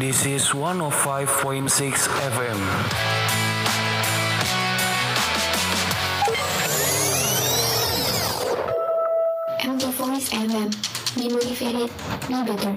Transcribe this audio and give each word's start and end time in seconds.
This 0.00 0.24
is 0.24 0.56
105.6 0.56 1.68
FM. 1.68 2.60
And 9.60 9.76
the 9.76 9.92
voice 9.92 10.32
FM. 10.32 10.72
Be 11.12 11.28
motivated, 11.28 11.92
be 12.24 12.36
better. 12.40 12.72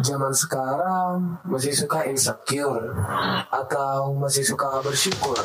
Zaman 0.00 0.32
sekarang 0.32 1.44
masih 1.44 1.76
suka 1.76 2.08
insecure 2.08 2.88
atau 3.52 4.16
masih 4.16 4.48
suka 4.48 4.80
bersyukur. 4.80 5.36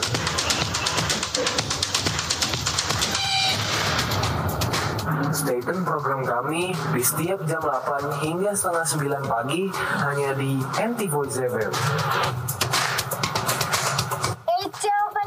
Stay 5.30 5.62
tune 5.62 5.86
program 5.86 6.26
kami 6.26 6.74
di 6.94 7.02
setiap 7.06 7.46
jam 7.46 7.62
8 7.62 8.26
hingga 8.26 8.52
setengah 8.58 9.22
9 9.22 9.30
pagi 9.30 9.70
hanya 10.02 10.34
di 10.34 10.58
NT 10.78 11.06
Voice 11.10 11.38
FM. 11.38 11.74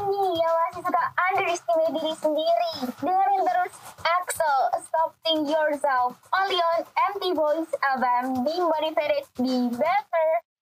Nih 0.03 0.35
masih 0.43 0.83
suka 0.83 1.03
underestimate 1.31 1.93
diri 1.95 2.13
sendiri? 2.19 2.73
Dengerin 2.99 3.41
terus 3.47 3.73
Axel, 4.03 4.59
Stop 4.83 5.15
Think 5.23 5.47
Yourself, 5.47 6.19
only 6.35 6.59
on 6.59 6.83
MT 7.15 7.23
Voice 7.31 7.71
FM. 7.97 8.43
Be 8.43 8.55
motivated, 8.59 9.23
be 9.39 9.71
better. 9.71 10.52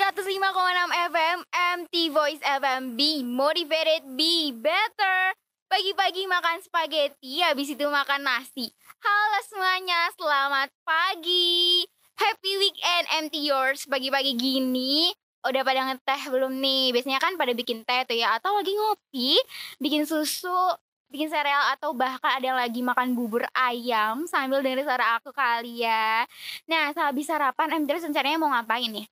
105,6 0.00 0.32
FM 1.12 1.38
MT 1.52 1.94
Voice 2.08 2.40
FM 2.40 2.96
Be 2.96 3.20
motivated, 3.20 4.16
be 4.16 4.48
better 4.48 5.36
Pagi-pagi 5.68 6.24
makan 6.24 6.64
spaghetti, 6.64 7.44
habis 7.44 7.76
itu 7.76 7.84
makan 7.84 8.24
nasi 8.24 8.72
Halo 9.04 9.40
semuanya, 9.44 10.08
selamat 10.16 10.72
pagi 10.88 11.84
Happy 12.16 12.52
weekend 12.56 13.28
MT 13.28 13.44
Yours 13.44 13.84
Pagi-pagi 13.84 14.40
gini 14.40 15.12
Udah 15.44 15.60
pada 15.68 15.92
ngeteh 15.92 16.32
belum 16.32 16.56
nih? 16.56 16.96
Biasanya 16.96 17.20
kan 17.20 17.36
pada 17.36 17.52
bikin 17.52 17.84
teh 17.84 18.00
tuh 18.08 18.16
ya 18.16 18.40
Atau 18.40 18.56
lagi 18.56 18.72
ngopi, 18.72 19.36
bikin 19.84 20.08
susu 20.08 20.80
bikin 21.12 21.28
sereal 21.28 21.76
atau 21.76 21.92
bahkan 21.92 22.40
ada 22.40 22.54
yang 22.54 22.56
lagi 22.56 22.80
makan 22.80 23.12
bubur 23.12 23.44
ayam 23.52 24.24
sambil 24.30 24.64
dengerin 24.64 24.86
suara 24.86 25.18
aku 25.18 25.34
kali 25.34 25.82
ya. 25.82 26.22
Nah, 26.70 26.94
sehabis 26.94 27.26
sarapan, 27.26 27.82
MT 27.82 27.98
rencananya 27.98 28.38
mau 28.38 28.46
ngapain 28.54 28.86
nih? 28.86 29.10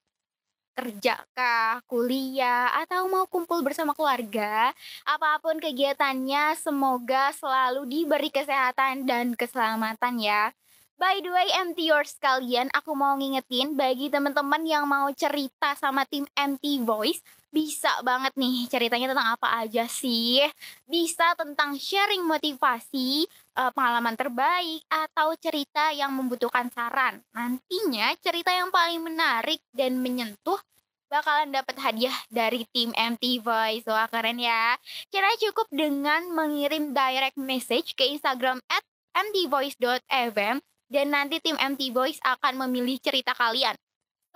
Kerja 0.78 1.18
kah, 1.34 1.82
kuliah, 1.90 2.70
atau 2.86 3.10
mau 3.10 3.26
kumpul 3.26 3.66
bersama 3.66 3.98
keluarga, 3.98 4.70
apa 5.02 5.42
pun 5.42 5.58
kegiatannya 5.58 6.54
semoga 6.54 7.34
selalu 7.34 7.82
diberi 7.90 8.30
kesehatan 8.30 9.02
dan 9.02 9.34
keselamatan 9.34 10.22
ya. 10.22 10.54
By 10.94 11.18
the 11.18 11.30
way, 11.34 11.50
MT 11.66 11.78
Yours 11.90 12.14
kalian, 12.22 12.70
aku 12.70 12.94
mau 12.94 13.18
ngingetin 13.18 13.74
bagi 13.74 14.06
teman-teman 14.06 14.62
yang 14.66 14.86
mau 14.86 15.10
cerita 15.14 15.74
sama 15.74 16.06
tim 16.06 16.26
MT 16.34 16.82
Voice, 16.86 17.22
bisa 17.48 17.90
banget 18.04 18.36
nih 18.36 18.68
ceritanya 18.68 19.14
tentang 19.14 19.34
apa 19.34 19.62
aja 19.64 19.86
sih. 19.86 20.42
Bisa 20.84 21.32
tentang 21.34 21.78
sharing 21.78 22.26
motivasi, 22.26 23.24
eh, 23.58 23.70
pengalaman 23.74 24.14
terbaik, 24.14 24.86
atau 24.86 25.34
cerita 25.42 25.90
yang 25.90 26.14
membutuhkan 26.14 26.70
saran. 26.70 27.18
Nantinya 27.34 28.14
cerita 28.22 28.54
yang 28.54 28.70
paling 28.70 29.02
menarik 29.02 29.58
dan 29.74 29.98
menyentuh 29.98 30.62
bakalan 31.08 31.50
dapat 31.50 31.76
hadiah 31.80 32.14
dari 32.28 32.68
tim 32.70 32.92
MT 32.94 33.42
Voice. 33.42 33.84
Wah 33.88 34.06
keren 34.06 34.38
ya. 34.38 34.76
Caranya 35.08 35.38
cukup 35.50 35.66
dengan 35.72 36.28
mengirim 36.30 36.92
direct 36.92 37.40
message 37.40 37.96
ke 37.96 38.06
Instagram 38.06 38.60
at 38.68 38.84
mtvoice.fm 39.16 40.62
dan 40.88 41.06
nanti 41.08 41.40
tim 41.40 41.56
MT 41.56 41.92
Voice 41.92 42.20
akan 42.22 42.68
memilih 42.68 43.00
cerita 43.00 43.32
kalian. 43.36 43.76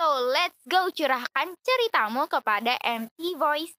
So, 0.00 0.08
let's 0.32 0.58
go 0.66 0.88
curahkan 0.90 1.54
ceritamu 1.62 2.26
kepada 2.26 2.74
MT 2.82 3.36
Voice. 3.36 3.76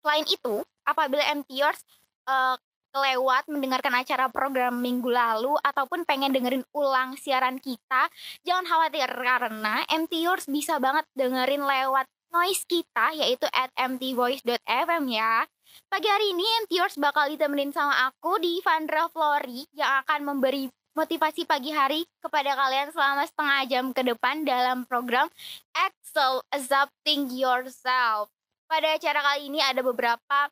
Selain 0.00 0.26
itu, 0.26 0.64
apabila 0.82 1.22
MT 1.22 1.48
Yours 1.54 1.80
uh, 2.26 2.56
kelewat 2.96 3.44
mendengarkan 3.52 3.92
acara 3.92 4.32
program 4.32 4.80
minggu 4.80 5.12
lalu 5.12 5.52
ataupun 5.60 6.08
pengen 6.08 6.32
dengerin 6.32 6.64
ulang 6.72 7.12
siaran 7.20 7.60
kita, 7.60 8.08
jangan 8.40 8.64
khawatir 8.64 9.04
karena 9.12 9.84
MT 9.92 10.24
Yours 10.24 10.48
bisa 10.48 10.80
banget 10.80 11.04
dengerin 11.12 11.60
lewat 11.60 12.08
noise 12.32 12.64
kita 12.64 13.12
yaitu 13.12 13.44
at 13.52 13.68
mtvoice.fm 13.76 15.04
ya. 15.12 15.44
Pagi 15.92 16.08
hari 16.08 16.32
ini 16.32 16.46
MT 16.64 16.72
Yours 16.72 16.96
bakal 16.96 17.28
ditemenin 17.28 17.68
sama 17.76 18.08
aku 18.08 18.40
di 18.40 18.64
Vandra 18.64 19.12
Flori 19.12 19.68
yang 19.76 20.00
akan 20.00 20.24
memberi 20.24 20.72
motivasi 20.96 21.44
pagi 21.44 21.76
hari 21.76 22.08
kepada 22.24 22.56
kalian 22.56 22.88
selama 22.96 23.28
setengah 23.28 23.60
jam 23.68 23.84
ke 23.92 24.00
depan 24.00 24.48
dalam 24.48 24.88
program 24.88 25.28
Excel 25.76 26.40
Adapting 26.48 27.28
Yourself. 27.28 28.32
Pada 28.64 28.96
acara 28.96 29.20
kali 29.20 29.52
ini 29.52 29.60
ada 29.60 29.84
beberapa 29.84 30.48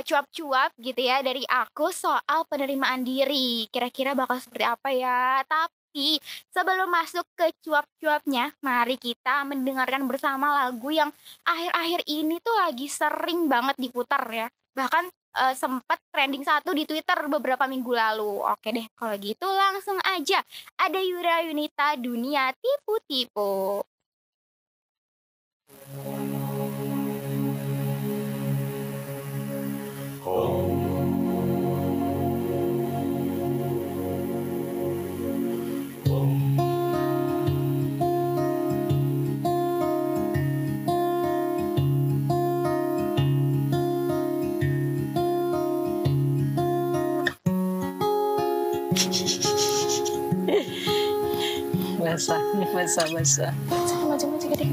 cuap-cuap 0.00 0.72
gitu 0.80 1.00
ya 1.04 1.20
dari 1.20 1.44
aku 1.44 1.92
soal 1.92 2.48
penerimaan 2.48 3.04
diri. 3.04 3.68
Kira-kira 3.68 4.16
bakal 4.16 4.40
seperti 4.40 4.64
apa 4.64 4.88
ya? 4.88 5.44
Tapi 5.44 6.16
sebelum 6.48 6.88
masuk 6.88 7.28
ke 7.36 7.52
cuap-cuapnya, 7.60 8.56
mari 8.64 8.96
kita 8.96 9.44
mendengarkan 9.44 10.08
bersama 10.08 10.64
lagu 10.64 10.88
yang 10.88 11.12
akhir-akhir 11.44 12.00
ini 12.08 12.40
tuh 12.40 12.56
lagi 12.56 12.88
sering 12.88 13.52
banget 13.52 13.76
diputar 13.76 14.24
ya. 14.32 14.48
Bahkan 14.72 15.04
uh, 15.36 15.54
sempat 15.56 16.00
trending 16.08 16.44
satu 16.44 16.72
di 16.72 16.88
Twitter 16.88 17.28
beberapa 17.28 17.68
minggu 17.68 17.92
lalu. 17.92 18.40
Oke 18.48 18.72
deh, 18.72 18.86
kalau 18.96 19.16
gitu 19.20 19.44
langsung 19.44 20.00
aja. 20.08 20.40
Ada 20.80 21.00
Yura 21.04 21.44
Yunita 21.44 22.00
Dunia 22.00 22.48
Tipu-Tipu. 22.56 23.84
Basah 52.02 52.38
ini 52.54 52.66
basah 52.70 53.06
basah 53.10 53.52
Macam-macam 53.66 54.30
gede. 54.46 54.68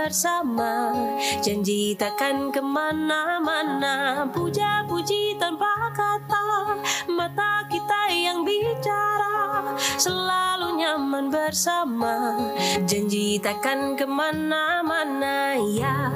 Bersama. 0.00 0.96
Janji 1.44 1.92
takkan 1.92 2.48
ke 2.48 2.64
mana-mana 2.64 4.24
Puja-puji 4.32 5.36
tanpa 5.36 5.92
kata. 5.92 6.80
Mata 7.12 7.68
kita 7.68 8.08
yang 8.08 8.40
bicara 8.40 9.76
Selalu 10.00 10.80
nyaman 10.80 11.28
bersama. 11.28 12.40
Janji 12.88 13.36
takkan 13.44 14.00
ke 14.00 14.08
mana-mana 14.08 15.60
ya. 15.60 16.08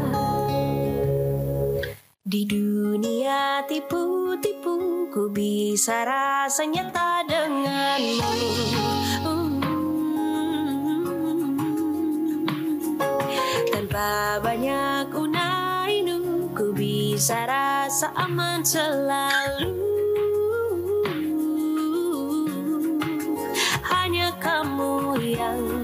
Di 2.24 2.48
dunia 2.48 3.68
tipu-tipu 3.68 5.06
Ku 5.12 5.28
bisa 5.30 6.02
rasanya 6.08 6.88
tak 6.90 7.30
denganmu 7.30 8.54
Tanpa 13.94 14.42
banyak 14.42 15.14
unainu 15.14 16.50
Ku 16.50 16.74
bisa 16.74 17.46
rasa 17.46 18.10
aman 18.18 18.66
selalu? 18.66 19.70
Hanya 23.86 24.34
kamu 24.42 25.14
yang 25.38 25.83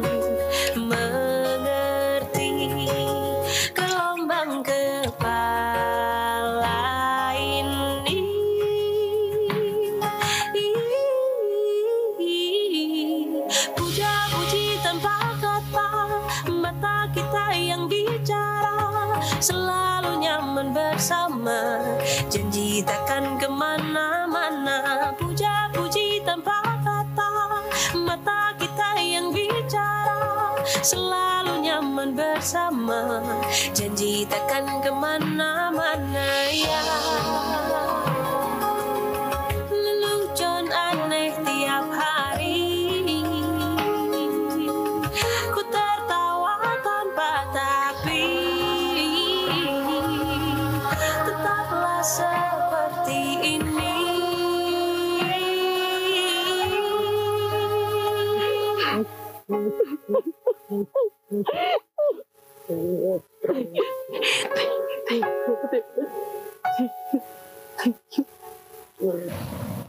Selalu 19.41 20.21
nyaman 20.21 20.77
bersama. 20.77 21.81
Janji 22.29 22.85
takkan 22.85 23.41
ke 23.41 23.49
mana-mana 23.49 25.17
Puja-puji 25.17 26.21
tanpa 26.29 26.61
kata. 26.85 27.33
Mata 27.97 28.53
kita 28.61 29.01
yang 29.01 29.33
bicara 29.33 30.53
Selalu 30.85 31.65
nyaman 31.65 32.13
bersama. 32.13 33.25
Janji 33.73 34.29
takkan 34.29 34.69
ke 34.85 34.93
mana-mana 34.93 35.50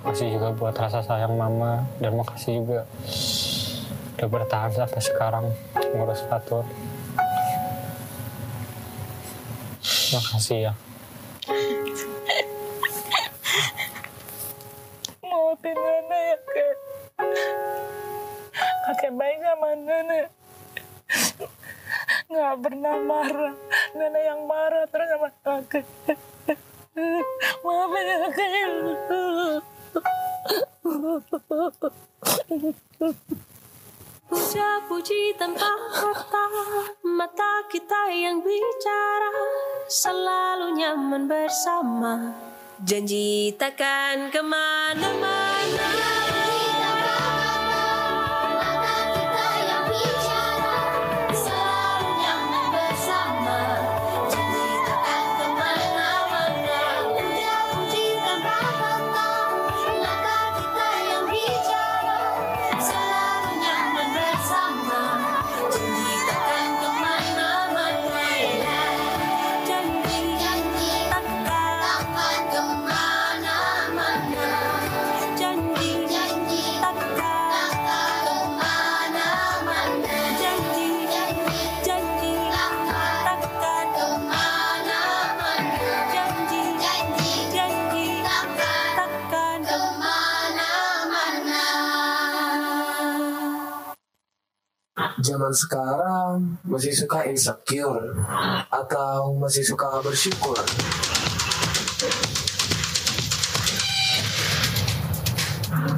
Makasih 0.01 0.39
juga 0.39 0.55
buat 0.55 0.75
rasa 0.75 1.03
sayang 1.03 1.35
mama 1.35 1.83
dan 1.99 2.15
makasih 2.15 2.63
juga 2.63 2.87
udah 4.15 4.29
bertahan 4.29 4.71
sampai 4.71 5.01
sekarang 5.01 5.45
ngurus 5.97 6.23
Fatur. 6.29 6.63
Makasih 10.11 10.69
ya. 10.69 10.73
Maafin 15.23 15.75
nenek 15.75 16.23
ya 16.23 16.37
kek. 16.47 16.75
Kakek 18.85 19.11
baik 19.15 19.37
sama 19.43 19.69
nenek. 19.75 20.27
Nggak 22.31 22.55
pernah 22.63 22.95
marah. 23.03 23.55
Nenek 23.95 24.23
yang 24.23 24.41
marah 24.47 24.85
terus 24.87 25.07
sama 25.11 25.29
kakek. 25.43 25.85
Maafin 27.61 28.07
ya 28.09 28.29
kek. 28.33 28.69
Puja-puji 34.31 35.35
tanpa 35.35 35.71
kata 35.91 36.45
Mata 37.03 37.67
kita 37.67 38.07
yang 38.11 38.39
bicara 38.39 39.31
Selalu 39.91 40.79
nyaman 40.79 41.27
bersama 41.27 42.35
Janji 42.81 43.53
takkan 43.59 44.31
ke 44.31 44.41
mana-mana 44.41 46.20
Zaman 95.51 95.67
sekarang 95.67 96.35
masih 96.63 96.95
suka 96.95 97.27
insecure 97.27 98.15
atau 98.71 99.35
masih 99.35 99.67
suka 99.67 99.99
bersyukur? 99.99 100.55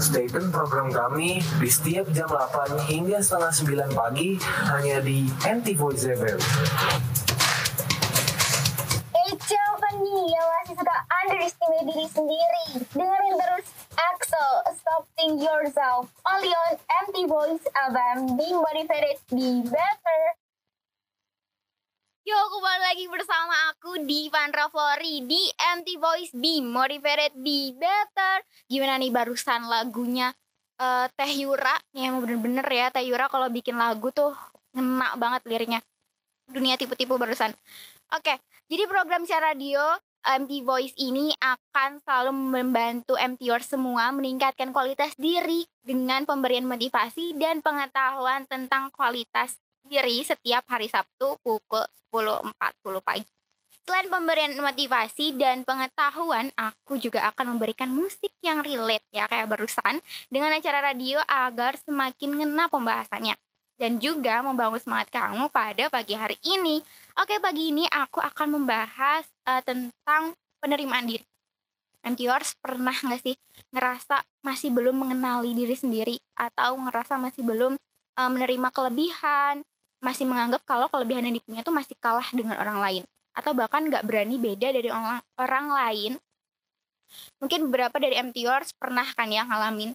Stay 0.02 0.26
tune 0.26 0.50
program 0.50 0.90
kami 0.90 1.46
di 1.62 1.70
setiap 1.70 2.10
jam 2.18 2.34
8 2.34 2.90
hingga 2.90 3.22
setengah 3.22 3.94
9 3.94 3.94
pagi 3.94 4.42
hanya 4.74 4.98
di 5.06 5.30
NT 5.46 5.78
Voice 5.78 6.10
FM. 6.10 6.40
Eh 9.14 9.32
siapa 9.38 9.88
nih 10.02 10.22
yang 10.34 10.48
masih 10.50 10.76
suka 10.82 10.96
underestimate 10.98 11.86
diri 11.94 12.06
sendiri? 12.10 12.66
Dengerin 12.90 13.34
terus 13.38 13.66
EXO, 13.94 14.46
Stop 14.74 15.06
Think 15.14 15.42
Yourself. 15.42 16.10
Only 16.26 16.50
on 16.50 16.74
MT 17.06 17.30
Voice 17.30 17.66
FM. 17.78 18.34
Be 18.34 18.48
motivated, 18.50 19.18
be 19.30 19.62
better. 19.70 20.22
Yo, 22.24 22.40
kembali 22.40 22.82
lagi 22.82 23.06
bersama 23.12 23.52
aku 23.70 24.00
di 24.08 24.32
Vandra 24.32 24.72
Flori 24.72 25.28
di 25.28 25.52
MT 25.52 26.00
Voice 26.00 26.32
Be 26.34 26.64
Motivated 26.64 27.36
Be 27.36 27.76
Better. 27.76 28.48
Gimana 28.72 28.96
nih 28.96 29.12
barusan 29.12 29.68
lagunya 29.68 30.32
eh, 30.80 31.06
Teh 31.14 31.32
Yura? 31.44 31.76
Ya 31.92 32.16
bener-bener 32.16 32.64
ya 32.64 32.88
Teh 32.90 33.04
Yura 33.04 33.28
kalau 33.28 33.52
bikin 33.52 33.76
lagu 33.76 34.10
tuh 34.10 34.32
ngena 34.72 35.20
banget 35.20 35.44
liriknya. 35.46 35.80
Dunia 36.48 36.80
tipu-tipu 36.80 37.20
barusan. 37.20 37.52
Oke, 38.16 38.40
jadi 38.72 38.88
program 38.88 39.28
siaran 39.28 39.60
radio 39.60 39.84
MT 40.24 40.64
Voice 40.64 40.96
ini 41.04 41.36
akan 41.36 42.00
selalu 42.00 42.32
membantu 42.32 43.20
MTR 43.20 43.60
semua 43.60 44.08
meningkatkan 44.16 44.72
kualitas 44.72 45.12
diri 45.20 45.68
dengan 45.84 46.24
pemberian 46.24 46.64
motivasi 46.64 47.36
dan 47.36 47.60
pengetahuan 47.60 48.48
tentang 48.48 48.88
kualitas 48.96 49.60
diri 49.84 50.24
setiap 50.24 50.64
hari 50.72 50.88
Sabtu 50.88 51.36
pukul 51.44 51.84
10.40 52.16 52.56
pagi. 53.04 53.28
Selain 53.84 54.08
pemberian 54.08 54.56
motivasi 54.56 55.36
dan 55.36 55.68
pengetahuan, 55.68 56.48
aku 56.56 56.96
juga 56.96 57.28
akan 57.28 57.60
memberikan 57.60 57.92
musik 57.92 58.32
yang 58.40 58.64
relate 58.64 59.04
ya 59.12 59.28
kayak 59.28 59.52
barusan 59.52 60.00
dengan 60.32 60.56
acara 60.56 60.80
radio 60.80 61.20
agar 61.28 61.76
semakin 61.84 62.32
ngena 62.40 62.72
pembahasannya 62.72 63.36
dan 63.78 63.98
juga 63.98 64.42
membangun 64.46 64.78
semangat 64.78 65.10
kamu 65.10 65.50
pada 65.50 65.90
pagi 65.90 66.14
hari 66.14 66.38
ini. 66.46 66.82
Oke, 67.18 67.38
pagi 67.42 67.74
ini 67.74 67.86
aku 67.90 68.22
akan 68.22 68.62
membahas 68.62 69.26
eh, 69.50 69.62
tentang 69.66 70.38
penerimaan 70.62 71.10
diri. 71.10 71.26
MTRs 72.04 72.60
pernah 72.60 72.94
nggak 72.94 73.22
sih 73.24 73.36
ngerasa 73.72 74.28
masih 74.44 74.76
belum 74.76 75.08
mengenali 75.08 75.56
diri 75.56 75.76
sendiri 75.76 76.16
atau 76.36 76.76
ngerasa 76.76 77.18
masih 77.18 77.42
belum 77.42 77.74
eh, 78.20 78.30
menerima 78.30 78.70
kelebihan, 78.70 79.64
masih 80.04 80.28
menganggap 80.28 80.62
kalau 80.68 80.92
kelebihan 80.92 81.26
yang 81.30 81.36
dipunya 81.40 81.62
tuh 81.64 81.74
masih 81.74 81.96
kalah 81.98 82.28
dengan 82.36 82.60
orang 82.60 82.80
lain 82.80 83.04
atau 83.34 83.52
bahkan 83.58 83.90
nggak 83.90 84.06
berani 84.06 84.38
beda 84.38 84.70
dari 84.70 84.90
orang, 84.94 85.18
orang 85.42 85.66
lain. 85.74 86.14
Mungkin 87.42 87.70
beberapa 87.70 87.98
dari 87.98 88.18
MTRs 88.22 88.78
pernah 88.78 89.06
kan 89.14 89.30
ya 89.30 89.46
ngalamin 89.46 89.94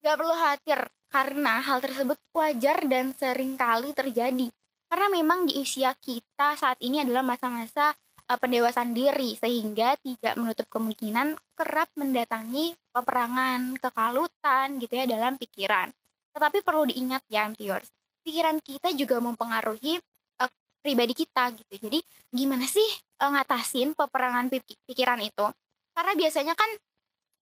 Gak 0.00 0.16
perlu 0.16 0.32
khawatir, 0.32 0.80
karena 1.12 1.60
hal 1.60 1.84
tersebut 1.84 2.16
wajar 2.32 2.88
dan 2.88 3.12
sering 3.12 3.60
kali 3.60 3.92
terjadi. 3.92 4.48
Karena 4.88 5.06
memang 5.12 5.44
di 5.44 5.60
usia 5.60 5.92
kita 5.92 6.56
saat 6.56 6.80
ini 6.80 7.04
adalah 7.04 7.20
masa-masa 7.20 7.92
uh, 8.24 8.38
pendewasaan 8.40 8.96
diri, 8.96 9.36
sehingga 9.36 10.00
tidak 10.00 10.40
menutup 10.40 10.64
kemungkinan 10.72 11.36
kerap 11.52 11.92
mendatangi 12.00 12.72
peperangan, 12.96 13.76
kekalutan 13.76 14.80
gitu 14.80 14.92
ya 14.96 15.04
dalam 15.04 15.36
pikiran. 15.36 15.92
Tetapi 16.32 16.64
perlu 16.64 16.88
diingat 16.88 17.20
ya, 17.28 17.44
Antiors, 17.44 17.92
pikiran 18.24 18.56
kita 18.64 18.96
juga 18.96 19.20
mempengaruhi 19.20 20.00
uh, 20.40 20.50
pribadi 20.80 21.12
kita 21.12 21.52
gitu. 21.60 21.76
Jadi 21.76 22.00
gimana 22.32 22.64
sih 22.64 22.88
uh, 23.20 23.36
ngatasin 23.36 23.92
peperangan 23.92 24.48
pik- 24.48 24.80
pikiran 24.88 25.20
itu? 25.20 25.44
Karena 25.92 26.16
biasanya 26.16 26.56
kan 26.56 26.72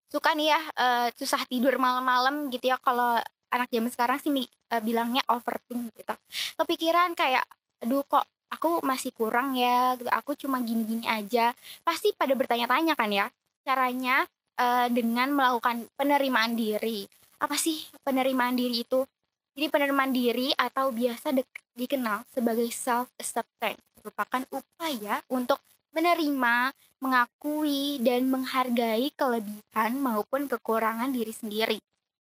suka 0.09 0.33
nih 0.33 0.51
ya 0.51 0.59
uh, 0.75 1.07
susah 1.13 1.45
tidur 1.45 1.77
malam-malam 1.77 2.49
gitu 2.49 2.73
ya 2.73 2.77
kalau 2.81 3.21
anak 3.49 3.69
zaman 3.69 3.89
sekarang 3.93 4.17
sih 4.21 4.45
uh, 4.73 4.81
bilangnya 4.81 5.21
overthink 5.29 5.93
gitu. 5.93 6.13
Kepikiran 6.57 7.13
kayak 7.13 7.45
aduh 7.79 8.03
kok 8.05 8.25
aku 8.49 8.81
masih 8.81 9.13
kurang 9.13 9.53
ya 9.53 9.93
gitu. 9.95 10.09
Aku 10.09 10.33
cuma 10.35 10.61
gini-gini 10.61 11.05
aja. 11.05 11.53
Pasti 11.85 12.13
pada 12.17 12.33
bertanya-tanya 12.33 12.93
kan 12.97 13.09
ya 13.13 13.29
caranya 13.61 14.25
uh, 14.57 14.89
dengan 14.89 15.33
melakukan 15.33 15.85
penerimaan 15.93 16.57
diri. 16.57 17.05
Apa 17.39 17.55
sih 17.55 17.85
penerimaan 18.01 18.57
diri 18.57 18.83
itu? 18.83 19.05
Jadi 19.53 19.65
penerimaan 19.69 20.13
diri 20.13 20.53
atau 20.55 20.89
biasa 20.93 21.35
dikenal 21.75 22.25
sebagai 22.31 22.69
self 22.71 23.11
acceptance 23.19 23.81
merupakan 23.99 24.41
upaya 24.55 25.19
untuk 25.27 25.59
menerima, 25.95 26.71
mengakui 27.01 27.99
dan 28.03 28.29
menghargai 28.29 29.09
kelebihan 29.15 29.91
maupun 29.99 30.45
kekurangan 30.45 31.09
diri 31.11 31.33
sendiri. 31.33 31.79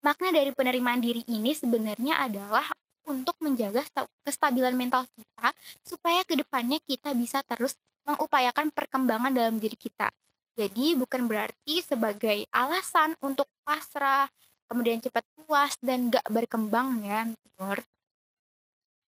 Makna 0.04 0.36
dari 0.36 0.52
penerimaan 0.52 1.00
diri 1.00 1.24
ini 1.32 1.56
sebenarnya 1.56 2.20
adalah 2.20 2.68
untuk 3.08 3.36
menjaga 3.40 3.84
sta- 3.84 4.10
kestabilan 4.24 4.76
mental 4.76 5.08
kita 5.16 5.56
supaya 5.84 6.24
ke 6.28 6.36
depannya 6.40 6.80
kita 6.84 7.16
bisa 7.16 7.44
terus 7.48 7.76
mengupayakan 8.04 8.72
perkembangan 8.72 9.32
dalam 9.32 9.56
diri 9.60 9.76
kita. 9.80 10.12
Jadi 10.54 10.94
bukan 10.94 11.26
berarti 11.26 11.82
sebagai 11.82 12.46
alasan 12.54 13.18
untuk 13.24 13.50
pasrah, 13.66 14.30
kemudian 14.70 15.02
cepat 15.02 15.26
puas 15.34 15.74
dan 15.82 16.14
gak 16.14 16.28
berkembang 16.30 17.02
ya. 17.02 17.26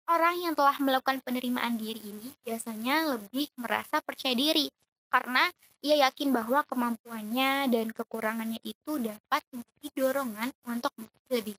Orang 0.10 0.42
yang 0.42 0.58
telah 0.58 0.74
melakukan 0.82 1.22
penerimaan 1.22 1.78
diri 1.78 2.02
ini 2.02 2.34
biasanya 2.42 3.14
lebih 3.14 3.46
merasa 3.62 4.02
percaya 4.02 4.34
diri. 4.34 4.66
Karena 5.06 5.46
ia 5.86 6.10
yakin 6.10 6.34
bahwa 6.34 6.66
kemampuannya 6.66 7.70
dan 7.70 7.94
kekurangannya 7.94 8.58
itu 8.66 8.98
dapat 8.98 9.46
menjadi 9.54 9.88
dorongan 9.94 10.50
untuk 10.66 10.90
menjadi 10.98 11.30
lebih. 11.30 11.58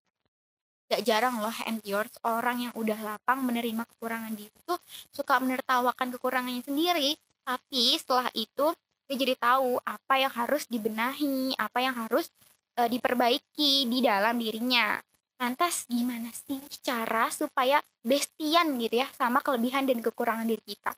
Gak 0.90 1.02
jarang 1.06 1.38
loh 1.38 1.54
endures 1.62 2.10
orang 2.26 2.66
yang 2.66 2.74
udah 2.74 2.98
lapang 2.98 3.46
menerima 3.46 3.86
kekurangan 3.86 4.34
diri 4.34 4.50
itu 4.50 4.74
suka 5.14 5.38
menertawakan 5.38 6.10
kekurangannya 6.18 6.66
sendiri. 6.66 7.14
Tapi 7.46 8.02
setelah 8.02 8.34
itu 8.34 8.74
dia 9.06 9.14
jadi 9.14 9.38
tahu 9.38 9.78
apa 9.86 10.14
yang 10.18 10.32
harus 10.34 10.66
dibenahi 10.66 11.54
apa 11.54 11.78
yang 11.78 11.94
harus 11.94 12.26
eh, 12.74 12.90
diperbaiki 12.90 13.86
di 13.86 13.98
dalam 14.02 14.42
dirinya 14.42 14.98
lantas 15.40 15.88
gimana 15.88 16.28
sih 16.36 16.60
cara 16.84 17.32
supaya 17.32 17.80
bestian 18.04 18.76
gitu 18.76 19.00
ya 19.00 19.08
sama 19.16 19.40
kelebihan 19.40 19.88
dan 19.88 20.04
kekurangan 20.04 20.44
diri 20.44 20.60
kita 20.62 20.92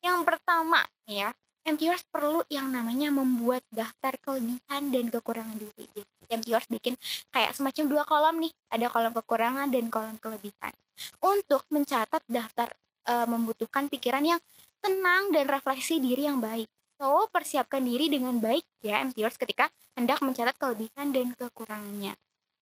yang 0.00 0.24
pertama 0.24 0.80
ya 1.04 1.30
MTers 1.62 2.02
perlu 2.10 2.42
yang 2.50 2.74
namanya 2.74 3.14
membuat 3.14 3.62
daftar 3.70 4.18
kelebihan 4.18 4.90
dan 4.90 5.06
kekurangan 5.14 5.54
diri. 5.62 5.86
Jadi, 6.26 6.58
bikin 6.74 6.98
kayak 7.30 7.54
semacam 7.54 7.84
dua 7.86 8.02
kolom 8.02 8.42
nih, 8.42 8.50
ada 8.66 8.90
kolom 8.90 9.14
kekurangan 9.14 9.70
dan 9.70 9.86
kolom 9.86 10.18
kelebihan. 10.18 10.74
Untuk 11.22 11.62
mencatat 11.70 12.18
daftar 12.26 12.74
e, 13.06 13.14
membutuhkan 13.30 13.86
pikiran 13.86 14.26
yang 14.26 14.40
tenang 14.82 15.30
dan 15.30 15.46
refleksi 15.46 16.02
diri 16.02 16.26
yang 16.26 16.42
baik. 16.42 16.66
So, 16.98 17.30
persiapkan 17.30 17.86
diri 17.86 18.10
dengan 18.10 18.42
baik 18.42 18.66
ya 18.82 18.98
MTers 19.06 19.38
ketika 19.38 19.70
hendak 19.94 20.18
mencatat 20.18 20.58
kelebihan 20.58 21.14
dan 21.14 21.30
kekurangannya. 21.38 22.18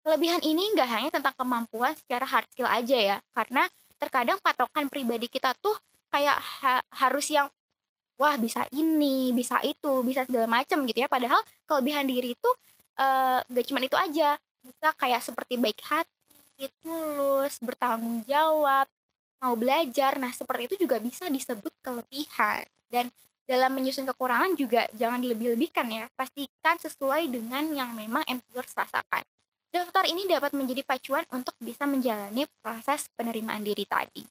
Kelebihan 0.08 0.40
ini 0.40 0.72
nggak 0.72 0.88
hanya 0.88 1.10
tentang 1.12 1.36
kemampuan 1.36 1.92
secara 2.00 2.24
hard 2.24 2.48
skill 2.56 2.72
aja 2.72 2.96
ya, 2.96 3.18
karena 3.36 3.68
terkadang 4.00 4.40
patokan 4.40 4.88
pribadi 4.88 5.28
kita 5.28 5.52
tuh 5.60 5.76
kayak 6.08 6.40
ha 6.64 6.80
harus 6.96 7.28
yang 7.28 7.52
wah 8.16 8.40
bisa 8.40 8.64
ini, 8.72 9.36
bisa 9.36 9.60
itu, 9.68 10.08
bisa 10.08 10.24
segala 10.24 10.48
macam 10.48 10.88
gitu 10.88 11.04
ya. 11.04 11.12
Padahal 11.12 11.44
kelebihan 11.68 12.08
diri 12.08 12.32
itu 12.40 12.50
eh, 12.96 13.40
gak 13.44 13.66
cuma 13.68 13.84
itu 13.84 14.00
aja. 14.00 14.40
Bisa 14.64 14.88
kayak 14.96 15.22
seperti 15.28 15.60
baik 15.60 15.80
hati, 15.84 16.72
tulus, 16.80 17.60
bertanggung 17.60 18.24
jawab, 18.24 18.88
mau 19.44 19.60
belajar. 19.60 20.16
Nah, 20.24 20.32
seperti 20.32 20.72
itu 20.72 20.88
juga 20.88 21.04
bisa 21.04 21.28
disebut 21.28 21.84
kelebihan. 21.84 22.64
Dan 22.88 23.12
dalam 23.44 23.76
menyusun 23.76 24.08
kekurangan 24.08 24.56
juga 24.56 24.88
jangan 24.96 25.20
dilebih-lebihkan 25.20 25.88
ya. 25.92 26.08
Pastikan 26.16 26.80
sesuai 26.80 27.28
dengan 27.28 27.68
yang 27.76 27.92
memang 27.92 28.24
employers 28.24 28.72
rasakan. 28.72 29.28
Daftar 29.78 30.10
ini 30.10 30.26
dapat 30.26 30.58
menjadi 30.58 30.82
pacuan 30.82 31.22
untuk 31.30 31.54
bisa 31.62 31.86
menjalani 31.86 32.50
proses 32.66 33.06
penerimaan 33.14 33.62
diri 33.62 33.86
tadi. 33.86 34.26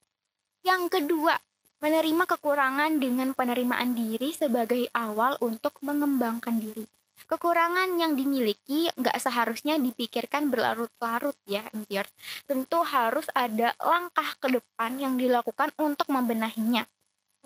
Yang 0.67 0.99
kedua, 0.99 1.39
menerima 1.79 2.27
kekurangan 2.27 2.99
dengan 2.99 3.31
penerimaan 3.31 3.95
diri 3.95 4.35
sebagai 4.35 4.91
awal 4.91 5.39
untuk 5.39 5.79
mengembangkan 5.87 6.59
diri. 6.59 6.83
Kekurangan 7.31 7.95
yang 7.95 8.19
dimiliki 8.19 8.91
nggak 8.99 9.15
seharusnya 9.23 9.79
dipikirkan 9.79 10.51
berlarut-larut 10.51 11.39
ya, 11.47 11.63
Entiers. 11.71 12.11
Tentu 12.51 12.83
harus 12.83 13.31
ada 13.31 13.71
langkah 13.79 14.27
ke 14.43 14.51
depan 14.51 14.99
yang 14.99 15.15
dilakukan 15.15 15.71
untuk 15.79 16.11
membenahinya. 16.11 16.91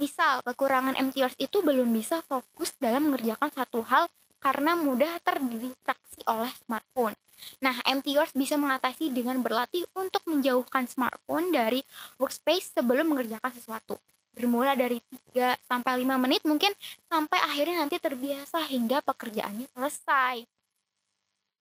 Misal, 0.01 0.41
kekurangan 0.49 0.97
MTers 0.97 1.37
itu 1.37 1.61
belum 1.61 1.93
bisa 1.93 2.25
fokus 2.25 2.73
dalam 2.81 3.13
mengerjakan 3.13 3.53
satu 3.53 3.85
hal 3.85 4.09
karena 4.41 4.73
mudah 4.73 5.21
terdistraksi 5.21 6.25
oleh 6.25 6.49
smartphone. 6.65 7.13
Nah, 7.61 7.77
MTers 7.85 8.33
bisa 8.33 8.57
mengatasi 8.61 9.13
dengan 9.13 9.41
berlatih 9.45 9.85
untuk 9.97 10.25
menjauhkan 10.29 10.89
smartphone 10.89 11.53
dari 11.53 11.85
workspace 12.17 12.73
sebelum 12.77 13.13
mengerjakan 13.13 13.53
sesuatu 13.53 14.01
bermula 14.31 14.79
dari 14.79 15.03
3 15.35 15.59
sampai 15.67 16.07
5 16.07 16.23
menit 16.23 16.43
mungkin 16.47 16.71
sampai 17.11 17.39
akhirnya 17.43 17.83
nanti 17.85 17.99
terbiasa 17.99 18.63
hingga 18.71 19.03
pekerjaannya 19.03 19.67
selesai. 19.75 20.47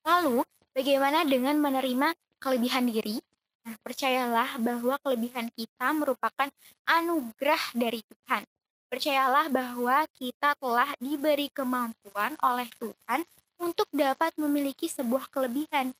Lalu, 0.05 0.45
bagaimana 0.71 1.25
dengan 1.27 1.59
menerima 1.59 2.15
kelebihan 2.39 2.87
diri? 2.87 3.19
Nah, 3.67 3.75
percayalah 3.83 4.57
bahwa 4.57 4.95
kelebihan 5.03 5.51
kita 5.53 5.91
merupakan 5.91 6.47
anugerah 6.87 7.63
dari 7.75 8.01
Tuhan. 8.01 8.43
Percayalah 8.89 9.53
bahwa 9.53 10.07
kita 10.17 10.57
telah 10.57 10.89
diberi 10.97 11.51
kemampuan 11.53 12.33
oleh 12.41 12.65
Tuhan 12.81 13.21
untuk 13.61 13.85
dapat 13.91 14.33
memiliki 14.39 14.87
sebuah 14.87 15.27
kelebihan 15.29 15.93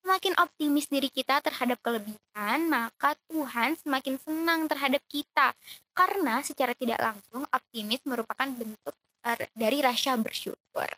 Semakin 0.00 0.32
optimis 0.40 0.88
diri 0.88 1.12
kita 1.12 1.44
terhadap 1.44 1.76
kelebihan, 1.84 2.72
maka 2.72 3.12
Tuhan 3.28 3.76
semakin 3.84 4.16
senang 4.24 4.64
terhadap 4.64 5.04
kita. 5.12 5.52
Karena 5.92 6.40
secara 6.40 6.72
tidak 6.72 6.96
langsung, 7.04 7.44
optimis 7.52 8.00
merupakan 8.08 8.48
bentuk 8.48 8.96
er, 9.20 9.52
dari 9.52 9.84
rasa 9.84 10.16
bersyukur. 10.16 10.88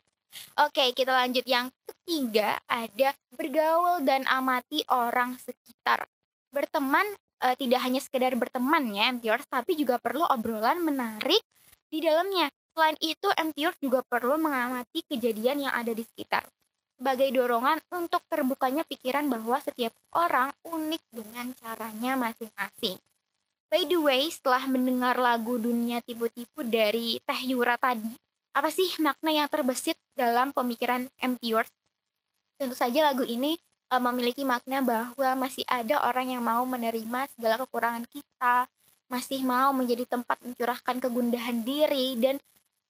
Oke, 0.65 0.95
kita 0.95 1.13
lanjut 1.13 1.45
yang 1.45 1.69
ketiga, 1.85 2.57
ada 2.71 3.13
bergaul 3.35 4.01
dan 4.07 4.23
amati 4.31 4.87
orang 4.89 5.37
sekitar. 5.43 6.07
Berteman 6.55 7.05
e, 7.43 7.47
tidak 7.59 7.83
hanya 7.83 8.01
sekedar 8.01 8.33
berteman 8.39 8.87
ya, 8.95 9.13
MTers, 9.13 9.51
tapi 9.51 9.75
juga 9.75 9.99
perlu 9.99 10.25
obrolan 10.31 10.79
menarik 10.81 11.43
di 11.91 12.01
dalamnya. 12.01 12.49
Selain 12.73 12.97
itu, 13.05 13.29
MTers 13.29 13.77
juga 13.81 14.01
perlu 14.05 14.41
mengamati 14.41 15.05
kejadian 15.05 15.69
yang 15.69 15.75
ada 15.77 15.93
di 15.93 16.05
sekitar 16.05 16.49
sebagai 17.03 17.35
dorongan 17.35 17.83
untuk 17.99 18.23
terbukanya 18.31 18.87
pikiran 18.87 19.27
bahwa 19.27 19.59
setiap 19.59 19.91
orang 20.15 20.55
unik 20.63 21.03
dengan 21.11 21.51
caranya 21.59 22.15
masing-masing. 22.15 22.95
By 23.67 23.83
the 23.91 23.99
way, 23.99 24.31
setelah 24.31 24.71
mendengar 24.71 25.19
lagu 25.19 25.59
Dunia 25.59 25.99
Tipu-Tipu 25.99 26.63
dari 26.63 27.19
Teh 27.27 27.43
Yura 27.51 27.75
tadi, 27.75 28.15
apa 28.55 28.71
sih 28.71 28.87
makna 29.03 29.35
yang 29.35 29.51
terbesit 29.51 29.99
dalam 30.15 30.55
pemikiran 30.55 31.11
MTers? 31.19 31.75
Tentu 32.55 32.79
saja 32.79 33.11
lagu 33.11 33.27
ini 33.27 33.59
uh, 33.91 33.99
memiliki 33.99 34.47
makna 34.47 34.79
bahwa 34.79 35.43
masih 35.43 35.67
ada 35.67 36.07
orang 36.07 36.39
yang 36.39 36.47
mau 36.47 36.63
menerima 36.63 37.35
segala 37.35 37.59
kekurangan 37.67 38.07
kita, 38.07 38.71
masih 39.11 39.43
mau 39.43 39.75
menjadi 39.75 40.07
tempat 40.07 40.39
mencurahkan 40.39 41.03
kegundahan 41.03 41.67
diri, 41.67 42.15
dan 42.15 42.39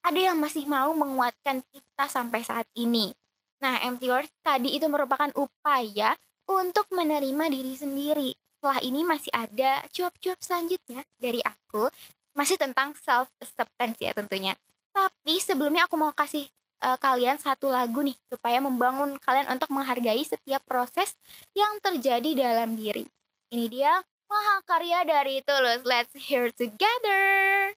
ada 0.03 0.21
yang 0.21 0.39
masih 0.39 0.67
mau 0.67 0.91
menguatkan 0.93 1.63
kita 1.71 2.05
sampai 2.11 2.43
saat 2.43 2.67
ini. 2.75 3.15
Nah, 3.63 3.79
empty 3.87 4.11
words 4.11 4.31
tadi 4.43 4.75
itu 4.75 4.91
merupakan 4.91 5.31
upaya 5.39 6.19
untuk 6.51 6.91
menerima 6.91 7.45
diri 7.47 7.75
sendiri. 7.79 8.31
Setelah 8.59 8.79
ini 8.83 9.01
masih 9.07 9.31
ada 9.31 9.83
cuap-cuap 9.95 10.39
selanjutnya 10.43 11.03
dari 11.19 11.39
aku, 11.43 11.87
masih 12.35 12.59
tentang 12.59 12.95
self 12.99 13.31
acceptance 13.39 13.99
ya 14.03 14.11
tentunya. 14.15 14.59
Tapi 14.91 15.39
sebelumnya 15.39 15.87
aku 15.87 15.95
mau 15.95 16.11
kasih 16.11 16.47
eh, 16.83 16.99
kalian 16.99 17.39
satu 17.39 17.71
lagu 17.71 18.03
nih 18.03 18.19
supaya 18.27 18.59
membangun 18.59 19.19
kalian 19.23 19.47
untuk 19.51 19.71
menghargai 19.71 20.23
setiap 20.27 20.63
proses 20.67 21.15
yang 21.55 21.79
terjadi 21.79 22.35
dalam 22.35 22.75
diri. 22.75 23.07
Ini 23.55 23.67
dia 23.71 24.03
Mahakarya 24.33 25.05
dari 25.05 25.45
Tulus. 25.45 25.85
Let's 25.85 26.17
hear 26.17 26.49
together. 26.49 27.77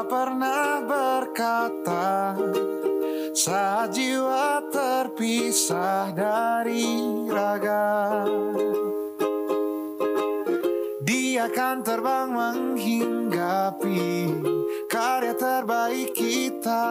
Bapak 0.00 0.32
pernah 0.32 0.80
berkata 0.80 2.32
Saat 3.36 3.92
jiwa 3.92 4.64
terpisah 4.72 6.08
dari 6.16 7.04
raga. 7.28 8.24
Dia 11.04 11.52
akan 11.52 11.76
terbang 11.84 12.32
menghinggapi 12.32 14.08
Karya 14.88 15.36
terbaik 15.36 16.16
kita 16.16 16.88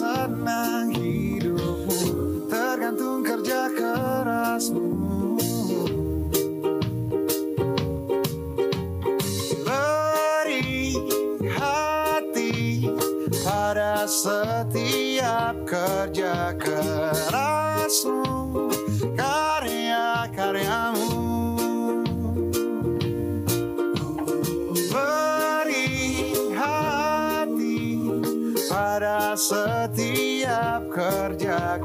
dan 0.00 0.93
setiap 31.04 31.84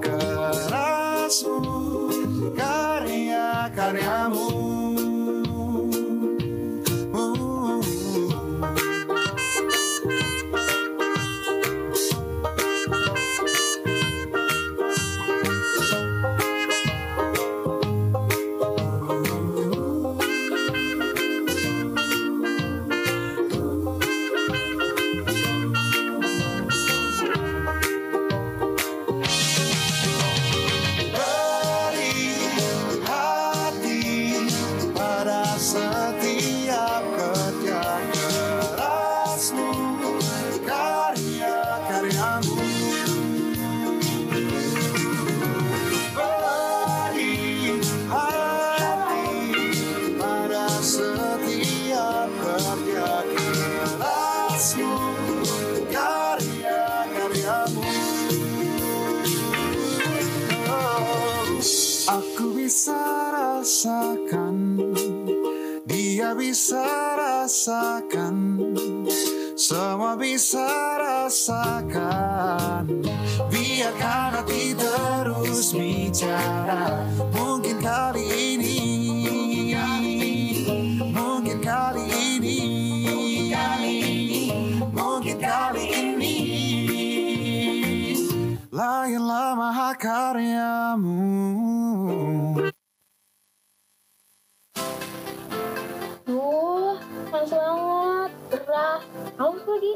haus 99.39 99.63
lagi. 99.63 99.93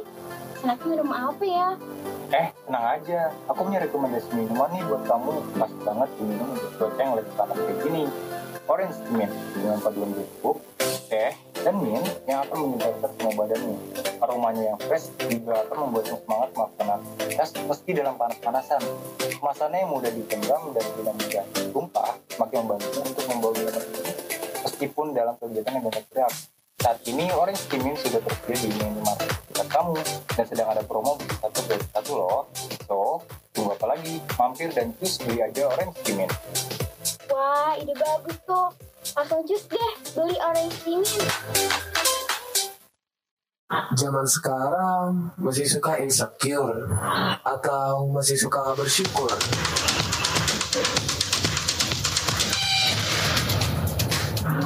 Enaknya 0.63 0.87
minum 0.87 1.11
apa 1.11 1.43
ya? 1.43 1.67
Eh, 2.31 2.47
tenang 2.63 2.85
aja. 2.95 3.19
Aku 3.51 3.67
punya 3.67 3.83
rekomendasi 3.83 4.31
minuman 4.31 4.71
nih 4.71 4.83
buat 4.87 5.03
kamu. 5.03 5.33
Pas 5.59 5.71
banget 5.83 6.09
diminum 6.15 6.47
untuk 6.55 6.71
cuaca 6.79 7.01
yang 7.03 7.13
lagi 7.19 7.31
panas 7.35 7.57
kayak 7.59 7.77
gini. 7.83 8.03
Orange 8.63 8.99
Mint 9.11 9.33
dengan 9.59 9.75
paduan 9.83 10.15
bubuk, 10.15 10.63
teh, 11.11 11.35
dan 11.67 11.75
mint 11.83 12.07
yang 12.23 12.47
akan 12.47 12.57
menyegarkan 12.63 13.11
semua 13.19 13.33
badannya. 13.43 13.77
Aromanya 14.23 14.63
yang 14.71 14.79
fresh 14.87 15.11
juga 15.19 15.67
akan 15.67 15.77
membuatmu 15.83 16.15
semangat 16.23 16.49
melakukan 16.55 16.87
aktivitas 16.95 17.49
meski 17.67 17.91
dalam 17.91 18.15
panas-panasan. 18.15 18.81
Kemasannya 19.19 19.83
yang 19.83 19.91
mudah 19.91 20.11
digenggam 20.15 20.71
dan 20.71 20.85
tidak 20.95 21.15
mudah 21.19 21.45
tumpah, 21.75 22.11
semakin 22.31 22.57
membantu 22.63 22.87
untuk 23.03 23.25
membawa 23.27 23.53
ini 23.59 24.11
meskipun 24.63 25.05
dalam 25.11 25.35
kegiatan 25.43 25.75
yang 25.75 25.83
banyak 25.91 26.05
gerak. 26.07 26.52
Saat 26.83 26.99
ini 27.07 27.31
Orange 27.31 27.63
Mint 27.79 27.95
sudah 27.95 28.19
tersedia 28.19 28.59
di 28.59 28.67
minimarket 28.75 29.31
dekat 29.47 29.67
kamu 29.71 29.95
dan 30.35 30.45
sedang 30.51 30.67
ada 30.67 30.83
promo 30.83 31.15
beli 31.15 31.31
satu 31.39 31.59
beli 31.63 31.85
satu 31.95 32.11
loh. 32.19 32.43
So, 32.83 33.23
tunggu 33.55 33.71
apa 33.71 33.95
lagi? 33.95 34.19
Mampir 34.35 34.67
dan 34.75 34.91
cus 34.99 35.23
beli 35.23 35.39
aja 35.39 35.71
Orange 35.71 36.11
Mint. 36.11 36.35
Wah, 37.31 37.71
ide 37.79 37.95
bagus 37.95 38.35
tuh. 38.43 38.67
Langsung 39.15 39.47
jus 39.47 39.63
deh, 39.71 39.93
beli 40.11 40.35
orange 40.43 40.77
dingin. 40.83 41.23
Zaman 43.95 44.25
sekarang 44.27 45.31
masih 45.39 45.69
suka 45.69 46.03
insecure 46.03 46.91
atau 47.47 48.11
masih 48.11 48.35
suka 48.35 48.75
bersyukur? 48.75 49.31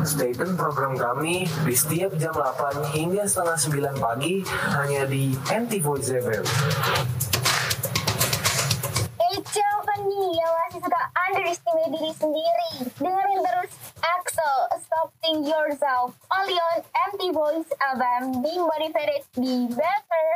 Stay 0.04 0.36
tune 0.36 0.58
program 0.58 0.97
kami 0.97 1.47
di 1.63 1.73
setiap 1.76 2.15
jam 2.17 2.34
8 2.34 2.95
hingga 2.95 3.23
setengah 3.28 3.95
9 3.95 4.04
pagi 4.04 4.43
hanya 4.76 5.08
di 5.08 5.36
NT 5.47 5.80
Voice 5.80 6.12
FM. 6.12 6.45
Suka 10.78 11.04
underestimate 11.28 11.89
diri 11.89 12.12
sendiri? 12.15 12.71
Dengerin 13.02 13.39
terus 13.43 13.71
EXO, 13.97 14.52
Stop 14.78 15.10
Think 15.19 15.50
Yourself, 15.50 16.13
only 16.30 16.54
on 16.54 16.80
MT 17.12 17.34
Voice 17.34 17.67
FM. 17.82 18.45
Be 18.45 18.54
motivated, 18.56 19.26
be 19.36 19.67
better. 19.73 20.28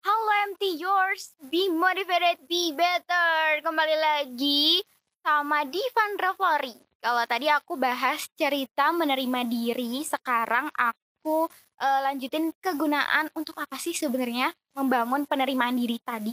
Halo 0.00 0.32
MT 0.50 0.80
Yours, 0.80 1.38
be 1.52 1.70
motivated, 1.70 2.42
be 2.48 2.72
better. 2.72 3.62
Kembali 3.62 3.96
lagi 4.00 4.82
sama 5.20 5.68
Divan 5.68 6.12
Revory. 6.18 6.74
Kalau 7.04 7.20
tadi 7.28 7.52
aku 7.52 7.76
bahas 7.76 8.32
cerita 8.32 8.88
menerima 8.88 9.44
diri, 9.44 10.00
sekarang 10.08 10.72
aku 10.72 11.52
eh, 11.76 12.00
lanjutin 12.00 12.48
kegunaan 12.64 13.28
untuk 13.36 13.60
apa 13.60 13.76
sih 13.76 13.92
sebenarnya 13.92 14.56
membangun 14.72 15.28
penerimaan 15.28 15.76
diri 15.76 16.00
tadi. 16.00 16.32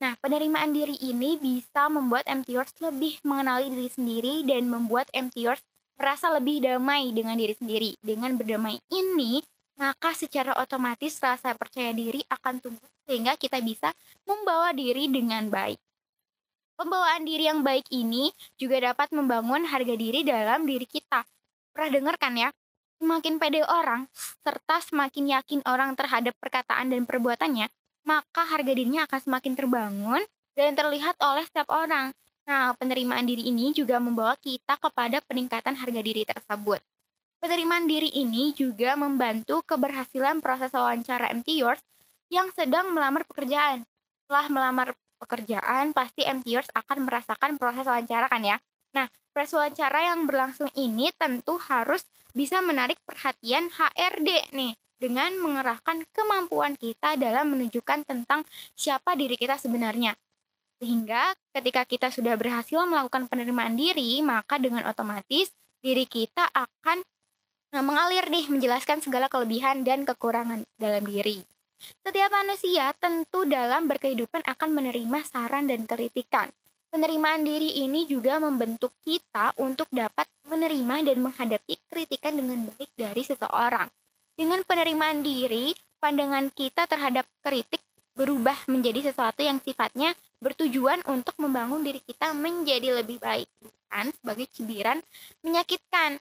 Nah, 0.00 0.16
penerimaan 0.16 0.72
diri 0.72 0.96
ini 1.04 1.36
bisa 1.36 1.92
membuat 1.92 2.24
MT 2.24 2.48
Yours 2.48 2.72
lebih 2.80 3.20
mengenali 3.28 3.68
diri 3.68 3.90
sendiri 3.92 4.34
dan 4.48 4.72
membuat 4.72 5.12
MT 5.12 5.36
Yours 5.36 5.60
merasa 6.00 6.32
lebih 6.32 6.64
damai 6.64 7.12
dengan 7.12 7.36
diri 7.36 7.52
sendiri. 7.52 7.92
Dengan 8.00 8.40
berdamai 8.40 8.80
ini, 8.88 9.44
maka 9.76 10.16
secara 10.16 10.56
otomatis 10.56 11.20
rasa 11.20 11.52
percaya 11.52 11.92
diri 11.92 12.24
akan 12.24 12.56
tumbuh 12.56 12.88
sehingga 13.04 13.36
kita 13.36 13.60
bisa 13.60 13.92
membawa 14.24 14.72
diri 14.72 15.12
dengan 15.12 15.52
baik. 15.52 15.76
Pembawaan 16.80 17.28
diri 17.28 17.44
yang 17.44 17.60
baik 17.60 17.92
ini 17.92 18.32
juga 18.56 18.80
dapat 18.80 19.12
membangun 19.12 19.68
harga 19.68 19.92
diri 19.92 20.24
dalam 20.24 20.64
diri 20.64 20.88
kita. 20.88 21.28
Pernah 21.76 21.90
dengar 21.92 22.16
kan 22.16 22.32
ya? 22.32 22.48
Semakin 22.96 23.36
pede 23.36 23.60
orang, 23.68 24.08
serta 24.40 24.80
semakin 24.88 25.36
yakin 25.36 25.60
orang 25.68 25.92
terhadap 25.92 26.32
perkataan 26.40 26.88
dan 26.88 27.04
perbuatannya, 27.04 27.68
maka 28.08 28.42
harga 28.48 28.72
dirinya 28.72 29.04
akan 29.04 29.20
semakin 29.20 29.52
terbangun 29.56 30.22
dan 30.56 30.72
terlihat 30.72 31.20
oleh 31.20 31.44
setiap 31.44 31.68
orang. 31.68 32.16
Nah, 32.48 32.72
penerimaan 32.80 33.28
diri 33.28 33.52
ini 33.52 33.76
juga 33.76 34.00
membawa 34.00 34.36
kita 34.40 34.80
kepada 34.80 35.20
peningkatan 35.28 35.76
harga 35.76 36.00
diri 36.00 36.24
tersebut. 36.24 36.80
Penerimaan 37.40 37.88
diri 37.88 38.08
ini 38.12 38.52
juga 38.52 38.96
membantu 38.96 39.64
keberhasilan 39.64 40.44
proses 40.44 40.72
wawancara 40.72 41.32
MT 41.32 41.60
Yours 41.60 41.80
yang 42.28 42.52
sedang 42.52 42.92
melamar 42.92 43.24
pekerjaan. 43.24 43.84
Setelah 44.24 44.46
melamar 44.52 44.88
pekerjaan, 45.20 45.92
pasti 45.92 46.24
Yours 46.48 46.66
akan 46.72 47.04
merasakan 47.04 47.60
proses 47.60 47.84
wawancara 47.84 48.26
kan 48.32 48.40
ya. 48.40 48.56
Nah, 48.96 49.06
proses 49.30 49.54
wawancara 49.54 50.10
yang 50.10 50.24
berlangsung 50.24 50.72
ini 50.74 51.12
tentu 51.14 51.60
harus 51.68 52.08
bisa 52.32 52.64
menarik 52.64 52.96
perhatian 53.04 53.68
HRD 53.68 54.56
nih 54.56 54.72
dengan 54.96 55.36
mengerahkan 55.36 56.08
kemampuan 56.16 56.74
kita 56.80 57.20
dalam 57.20 57.52
menunjukkan 57.52 58.08
tentang 58.08 58.48
siapa 58.72 59.14
diri 59.14 59.36
kita 59.36 59.60
sebenarnya. 59.60 60.16
Sehingga 60.80 61.36
ketika 61.52 61.84
kita 61.84 62.08
sudah 62.08 62.40
berhasil 62.40 62.80
melakukan 62.88 63.28
penerimaan 63.28 63.76
diri, 63.76 64.24
maka 64.24 64.56
dengan 64.56 64.88
otomatis 64.88 65.52
diri 65.84 66.08
kita 66.08 66.48
akan 66.50 67.04
Nah, 67.70 67.86
mengalir 67.86 68.26
nih 68.26 68.50
menjelaskan 68.50 68.98
segala 68.98 69.30
kelebihan 69.30 69.86
dan 69.86 70.02
kekurangan 70.02 70.66
dalam 70.74 71.06
diri. 71.06 71.46
Setiap 72.04 72.30
manusia 72.32 72.92
tentu 73.00 73.48
dalam 73.48 73.88
berkehidupan 73.88 74.44
akan 74.44 74.70
menerima 74.76 75.18
saran 75.24 75.68
dan 75.68 75.88
kritikan. 75.88 76.52
Penerimaan 76.90 77.46
diri 77.46 77.86
ini 77.86 78.04
juga 78.10 78.42
membentuk 78.42 78.90
kita 79.06 79.54
untuk 79.62 79.86
dapat 79.94 80.26
menerima 80.50 81.06
dan 81.06 81.18
menghadapi 81.22 81.78
kritikan 81.86 82.34
dengan 82.34 82.66
baik 82.66 82.90
dari 82.98 83.22
seseorang. 83.22 83.86
Dengan 84.34 84.60
penerimaan 84.66 85.22
diri, 85.22 85.70
pandangan 86.02 86.50
kita 86.50 86.90
terhadap 86.90 87.28
kritik 87.46 87.78
berubah 88.18 88.58
menjadi 88.66 89.12
sesuatu 89.12 89.40
yang 89.40 89.62
sifatnya 89.62 90.12
bertujuan 90.42 91.00
untuk 91.06 91.36
membangun 91.38 91.84
diri 91.86 92.02
kita 92.02 92.34
menjadi 92.34 93.00
lebih 93.04 93.22
baik, 93.22 93.46
bukan 93.62 94.10
sebagai 94.16 94.46
cibiran 94.50 94.98
menyakitkan. 95.44 96.18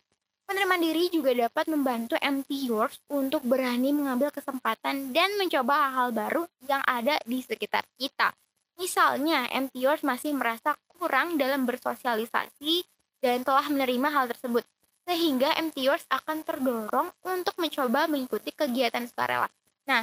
Penerimaan 0.49 0.81
diri 0.81 1.13
juga 1.13 1.29
dapat 1.29 1.69
membantu 1.69 2.17
MT 2.17 2.49
Yours 2.65 2.97
untuk 3.05 3.45
berani 3.45 3.93
mengambil 3.93 4.33
kesempatan 4.33 5.13
dan 5.13 5.29
mencoba 5.37 5.93
hal-hal 5.93 6.09
baru 6.09 6.43
yang 6.65 6.81
ada 6.89 7.21
di 7.21 7.45
sekitar 7.45 7.85
kita. 8.01 8.33
Misalnya, 8.81 9.45
MT 9.45 9.77
Yours 9.77 10.01
masih 10.01 10.33
merasa 10.33 10.73
kurang 10.89 11.37
dalam 11.37 11.69
bersosialisasi 11.69 12.81
dan 13.21 13.45
telah 13.45 13.69
menerima 13.69 14.09
hal 14.09 14.25
tersebut. 14.33 14.65
Sehingga 15.05 15.53
MT 15.53 15.85
Yours 15.85 16.09
akan 16.09 16.41
terdorong 16.41 17.13
untuk 17.29 17.53
mencoba 17.61 18.09
mengikuti 18.09 18.49
kegiatan 18.49 19.05
sukarela. 19.05 19.53
Nah, 19.85 20.01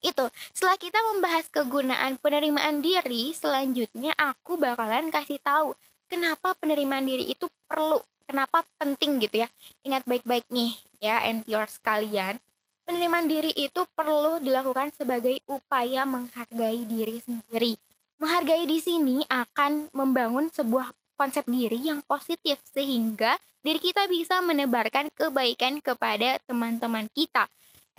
itu. 0.00 0.24
Setelah 0.56 0.80
kita 0.80 1.04
membahas 1.12 1.44
kegunaan 1.52 2.16
penerimaan 2.16 2.80
diri, 2.80 3.36
selanjutnya 3.36 4.16
aku 4.16 4.56
bakalan 4.56 5.12
kasih 5.12 5.36
tahu 5.44 5.76
kenapa 6.08 6.56
penerimaan 6.56 7.04
diri 7.04 7.28
itu 7.28 7.44
perlu 7.68 8.00
kenapa 8.30 8.62
penting 8.78 9.18
gitu 9.18 9.42
ya. 9.42 9.48
Ingat 9.82 10.06
baik-baik 10.06 10.46
nih 10.54 10.78
ya 11.02 11.26
NTR 11.26 11.66
sekalian. 11.66 12.38
Penerimaan 12.86 13.26
diri 13.26 13.50
itu 13.58 13.82
perlu 13.98 14.38
dilakukan 14.38 14.94
sebagai 14.94 15.42
upaya 15.50 16.06
menghargai 16.06 16.86
diri 16.86 17.18
sendiri. 17.18 17.74
Menghargai 18.22 18.70
di 18.70 18.78
sini 18.78 19.26
akan 19.26 19.90
membangun 19.90 20.46
sebuah 20.54 20.94
konsep 21.18 21.44
diri 21.50 21.90
yang 21.90 22.00
positif 22.06 22.62
sehingga 22.70 23.34
diri 23.60 23.82
kita 23.82 24.06
bisa 24.06 24.40
menebarkan 24.40 25.10
kebaikan 25.12 25.82
kepada 25.82 26.38
teman-teman 26.46 27.10
kita. 27.12 27.50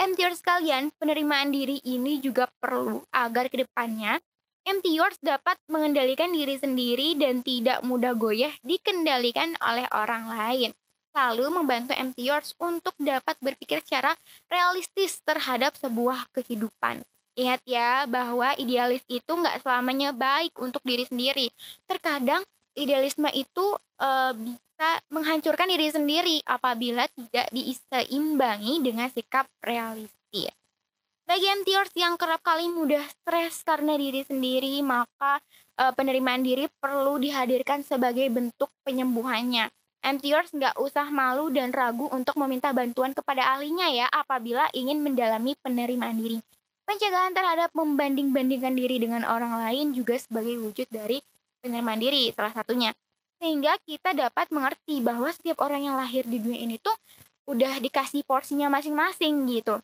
MTR 0.01 0.33
sekalian, 0.33 0.89
penerimaan 0.97 1.53
diri 1.53 1.77
ini 1.85 2.17
juga 2.17 2.49
perlu 2.57 3.05
agar 3.13 3.53
ke 3.53 3.61
depannya 3.67 4.17
MT 4.61 4.85
Yours 4.93 5.17
dapat 5.25 5.57
mengendalikan 5.65 6.29
diri 6.29 6.55
sendiri 6.55 7.17
dan 7.17 7.41
tidak 7.41 7.81
mudah 7.81 8.13
goyah 8.13 8.53
dikendalikan 8.61 9.57
oleh 9.57 9.89
orang 9.89 10.29
lain. 10.29 10.71
Lalu 11.11 11.51
membantu 11.51 11.91
MT 11.97 12.17
Yours 12.23 12.55
untuk 12.61 12.95
dapat 13.01 13.35
berpikir 13.41 13.83
secara 13.83 14.15
realistis 14.47 15.19
terhadap 15.25 15.75
sebuah 15.75 16.29
kehidupan. 16.31 17.03
Ingat 17.35 17.61
ya 17.65 18.05
bahwa 18.05 18.53
idealis 18.59 19.03
itu 19.09 19.31
nggak 19.31 19.63
selamanya 19.65 20.13
baik 20.13 20.55
untuk 20.61 20.83
diri 20.85 21.07
sendiri. 21.09 21.47
Terkadang 21.89 22.45
idealisme 22.77 23.27
itu 23.33 23.75
e, 23.97 24.09
bisa 24.35 24.89
menghancurkan 25.09 25.67
diri 25.71 25.87
sendiri 25.89 26.37
apabila 26.43 27.07
tidak 27.11 27.47
diseimbangi 27.55 28.83
dengan 28.83 29.07
sikap 29.09 29.47
realistis. 29.63 30.60
Bagi 31.31 31.47
MTers 31.47 31.95
yang 31.95 32.19
kerap 32.19 32.43
kali 32.43 32.67
mudah 32.67 33.07
stres 33.07 33.63
karena 33.63 33.95
diri 33.95 34.19
sendiri, 34.19 34.83
maka 34.83 35.39
e, 35.79 35.87
penerimaan 35.95 36.43
diri 36.43 36.67
perlu 36.67 37.15
dihadirkan 37.23 37.87
sebagai 37.87 38.27
bentuk 38.27 38.67
penyembuhannya. 38.83 39.71
MTers 40.03 40.51
nggak 40.51 40.75
usah 40.75 41.07
malu 41.07 41.47
dan 41.47 41.71
ragu 41.71 42.11
untuk 42.11 42.35
meminta 42.35 42.75
bantuan 42.75 43.15
kepada 43.15 43.47
ahlinya 43.47 43.87
ya 43.95 44.11
apabila 44.11 44.67
ingin 44.75 44.99
mendalami 44.99 45.55
penerimaan 45.63 46.19
diri. 46.19 46.43
Pencegahan 46.83 47.31
terhadap 47.31 47.71
membanding-bandingkan 47.79 48.75
diri 48.75 48.99
dengan 48.99 49.23
orang 49.23 49.55
lain 49.55 49.95
juga 49.95 50.19
sebagai 50.19 50.59
wujud 50.59 50.91
dari 50.91 51.23
penerimaan 51.63 52.03
diri 52.03 52.35
salah 52.35 52.51
satunya. 52.51 52.91
Sehingga 53.39 53.79
kita 53.87 54.11
dapat 54.11 54.51
mengerti 54.51 54.99
bahwa 54.99 55.31
setiap 55.31 55.63
orang 55.63 55.87
yang 55.87 55.95
lahir 55.95 56.27
di 56.27 56.43
dunia 56.43 56.59
ini 56.59 56.75
tuh 56.75 56.99
udah 57.47 57.79
dikasih 57.79 58.27
porsinya 58.27 58.67
masing-masing 58.67 59.47
gitu. 59.47 59.79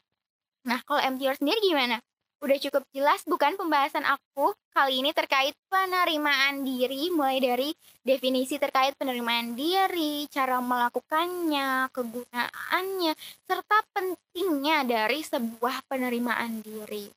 Nah, 0.68 0.84
kalau 0.84 1.00
MTR 1.00 1.40
sendiri 1.40 1.64
gimana? 1.64 2.04
Udah 2.38 2.60
cukup 2.62 2.86
jelas 2.94 3.26
bukan 3.26 3.58
pembahasan 3.58 4.06
aku 4.06 4.54
kali 4.70 5.02
ini 5.02 5.10
terkait 5.10 5.58
penerimaan 5.74 6.62
diri, 6.62 7.10
mulai 7.10 7.42
dari 7.42 7.74
definisi 8.06 8.62
terkait 8.62 8.94
penerimaan 8.94 9.58
diri, 9.58 10.30
cara 10.30 10.62
melakukannya, 10.62 11.90
kegunaannya, 11.90 13.18
serta 13.48 13.78
pentingnya 13.90 14.86
dari 14.86 15.26
sebuah 15.26 15.90
penerimaan 15.90 16.62
diri. 16.62 17.10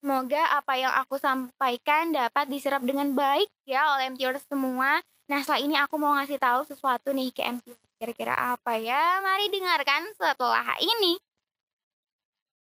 Semoga 0.00 0.56
apa 0.56 0.72
yang 0.80 0.96
aku 0.96 1.20
sampaikan 1.20 2.14
dapat 2.14 2.48
diserap 2.48 2.80
dengan 2.86 3.12
baik 3.12 3.50
ya 3.68 3.92
oleh 3.98 4.16
MTR 4.16 4.40
semua. 4.48 5.02
Nah, 5.28 5.40
setelah 5.44 5.60
ini 5.60 5.76
aku 5.76 6.00
mau 6.00 6.16
ngasih 6.16 6.40
tahu 6.40 6.64
sesuatu 6.64 7.12
nih 7.12 7.32
ke 7.36 7.42
MTR. 7.44 7.80
Kira-kira 8.00 8.56
apa 8.56 8.80
ya? 8.80 9.20
Mari 9.20 9.52
dengarkan 9.52 10.08
setelah 10.16 10.76
ini. 10.80 11.16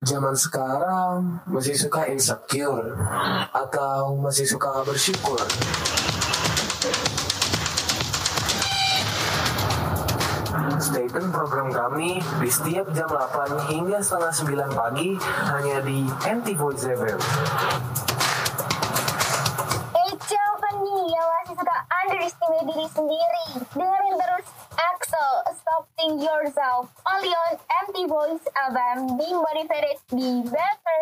Zaman 0.04 0.36
sekarang 0.36 1.40
masih 1.48 1.72
suka 1.80 2.12
insecure 2.12 3.00
atau 3.56 4.20
masih 4.20 4.44
suka 4.44 4.84
bersyukur? 4.84 5.40
Stay 10.84 11.08
tune 11.08 11.32
program 11.32 11.72
kami 11.72 12.20
di 12.44 12.50
setiap 12.52 12.92
jam 12.92 13.08
8 13.08 13.72
hingga 13.72 14.04
setengah 14.04 14.68
9 14.68 14.76
pagi 14.76 15.16
hanya 15.48 15.80
di 15.88 16.04
NT 16.28 16.60
Voice 16.60 16.84
FM. 16.84 17.20
Eh, 19.96 20.12
siapa 20.28 20.68
nih 20.76 21.02
yang 21.08 21.28
masih 21.40 21.56
suka 21.56 21.76
underestimate 22.04 22.68
diri 22.68 22.88
sendiri? 22.92 23.46
Dengerin 23.72 24.14
terus 24.20 24.46
Axel, 24.76 25.32
Stopping 25.56 26.20
Yourself. 26.20 26.92
Only 27.08 27.32
on 27.32 27.56
MT 27.88 28.08
Voice 28.12 28.46
FM. 28.54 29.16
Be 29.16 29.28
motivated, 29.32 29.98
be 30.12 30.44
better. 30.44 31.02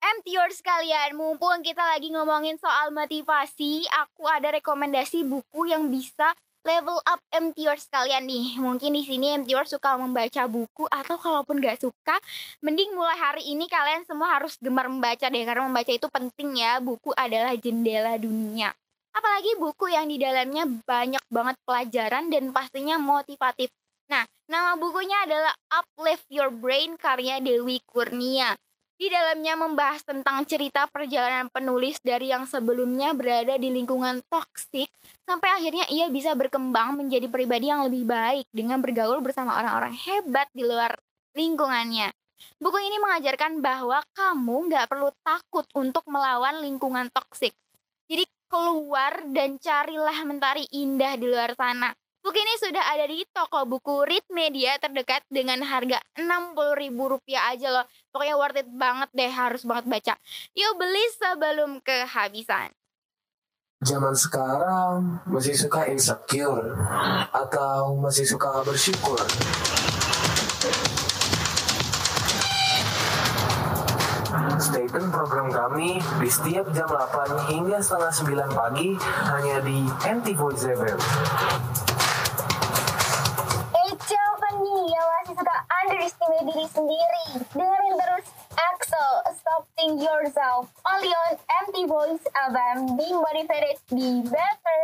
MTR 0.00 0.50
sekalian, 0.50 1.14
mumpung 1.14 1.62
kita 1.62 1.80
lagi 1.80 2.10
ngomongin 2.10 2.58
soal 2.58 2.90
motivasi, 2.90 3.86
aku 3.88 4.26
ada 4.26 4.50
rekomendasi 4.58 5.22
buku 5.22 5.70
yang 5.70 5.86
bisa 5.88 6.34
level 6.64 7.00
up 7.08 7.20
MTR 7.32 7.78
sekalian 7.80 8.28
nih. 8.28 8.60
Mungkin 8.60 8.92
di 8.92 9.02
sini 9.04 9.36
MTR 9.40 9.66
suka 9.66 9.96
membaca 9.96 10.44
buku 10.46 10.84
atau 10.88 11.16
kalaupun 11.16 11.60
gak 11.60 11.80
suka, 11.80 12.16
mending 12.60 12.92
mulai 12.92 13.16
hari 13.16 13.42
ini 13.48 13.64
kalian 13.66 14.04
semua 14.04 14.36
harus 14.36 14.56
gemar 14.60 14.86
membaca 14.88 15.26
deh 15.28 15.44
karena 15.44 15.64
membaca 15.64 15.92
itu 15.92 16.08
penting 16.12 16.60
ya. 16.60 16.78
Buku 16.78 17.12
adalah 17.16 17.56
jendela 17.56 18.16
dunia. 18.20 18.72
Apalagi 19.10 19.58
buku 19.58 19.90
yang 19.90 20.06
di 20.06 20.22
dalamnya 20.22 20.64
banyak 20.86 21.24
banget 21.26 21.56
pelajaran 21.66 22.30
dan 22.30 22.54
pastinya 22.54 22.96
motivatif. 23.00 23.72
Nah, 24.10 24.26
nama 24.50 24.74
bukunya 24.78 25.26
adalah 25.26 25.54
Uplift 25.70 26.26
Your 26.30 26.50
Brain 26.50 26.94
karya 26.98 27.42
Dewi 27.42 27.82
Kurnia. 27.86 28.54
Di 29.00 29.08
dalamnya 29.08 29.56
membahas 29.56 30.04
tentang 30.04 30.44
cerita 30.44 30.84
perjalanan 30.84 31.48
penulis 31.48 31.96
dari 32.04 32.28
yang 32.28 32.44
sebelumnya 32.44 33.16
berada 33.16 33.56
di 33.56 33.72
lingkungan 33.72 34.20
toksik 34.28 34.92
sampai 35.24 35.56
akhirnya 35.56 35.88
ia 35.88 36.12
bisa 36.12 36.36
berkembang 36.36 37.00
menjadi 37.00 37.24
pribadi 37.32 37.72
yang 37.72 37.88
lebih 37.88 38.04
baik 38.04 38.44
dengan 38.52 38.84
bergaul 38.84 39.24
bersama 39.24 39.56
orang-orang 39.56 39.96
hebat 39.96 40.52
di 40.52 40.68
luar 40.68 41.00
lingkungannya. 41.32 42.12
Buku 42.60 42.76
ini 42.76 43.00
mengajarkan 43.00 43.64
bahwa 43.64 44.04
kamu 44.12 44.68
nggak 44.68 44.92
perlu 44.92 45.08
takut 45.24 45.64
untuk 45.72 46.04
melawan 46.04 46.60
lingkungan 46.60 47.08
toksik. 47.08 47.56
Jadi 48.04 48.28
keluar 48.52 49.24
dan 49.32 49.56
carilah 49.56 50.28
mentari 50.28 50.68
indah 50.76 51.16
di 51.16 51.24
luar 51.24 51.56
sana. 51.56 51.88
Buku 52.20 52.36
ini 52.36 52.54
sudah 52.60 52.84
ada 52.84 53.08
di 53.08 53.24
toko 53.32 53.64
buku 53.64 54.04
Read 54.04 54.28
Media 54.28 54.76
terdekat 54.76 55.24
dengan 55.32 55.64
harga 55.64 56.04
Rp60.000 56.20 57.32
aja 57.32 57.68
loh. 57.72 57.84
Pokoknya 58.12 58.36
worth 58.36 58.60
it 58.60 58.68
banget 58.68 59.08
deh, 59.16 59.32
harus 59.32 59.64
banget 59.64 59.88
baca. 59.88 60.14
Yuk 60.52 60.76
beli 60.76 61.00
sebelum 61.16 61.80
kehabisan. 61.80 62.76
Zaman 63.80 64.12
sekarang 64.12 65.24
masih 65.32 65.56
suka 65.56 65.88
insecure 65.88 66.76
atau 67.32 67.96
masih 67.96 68.28
suka 68.28 68.68
bersyukur? 68.68 69.16
Stay 74.60 74.84
tune 74.92 75.08
program 75.08 75.48
kami 75.48 76.04
di 76.20 76.28
setiap 76.28 76.68
jam 76.76 76.84
8 76.84 77.48
hingga 77.48 77.80
setengah 77.80 78.12
9 78.52 78.52
pagi 78.52 78.92
hanya 79.00 79.64
di 79.64 79.88
NT 80.04 80.36
Voice. 80.36 80.68
Masih 85.30 85.46
suka 85.46 85.56
underestimate 85.86 86.42
diri 86.42 86.66
sendiri? 86.74 87.26
Dengerin 87.54 87.94
terus 88.02 88.26
EXO, 88.50 89.06
Stop 89.38 89.62
Think 89.78 90.02
Yourself. 90.02 90.74
Only 90.82 91.14
on 91.14 91.38
MT 91.70 91.76
Voice 91.86 92.24
FM. 92.50 92.98
Be 92.98 93.06
motivated, 93.14 93.78
be 93.94 94.26
better. 94.26 94.82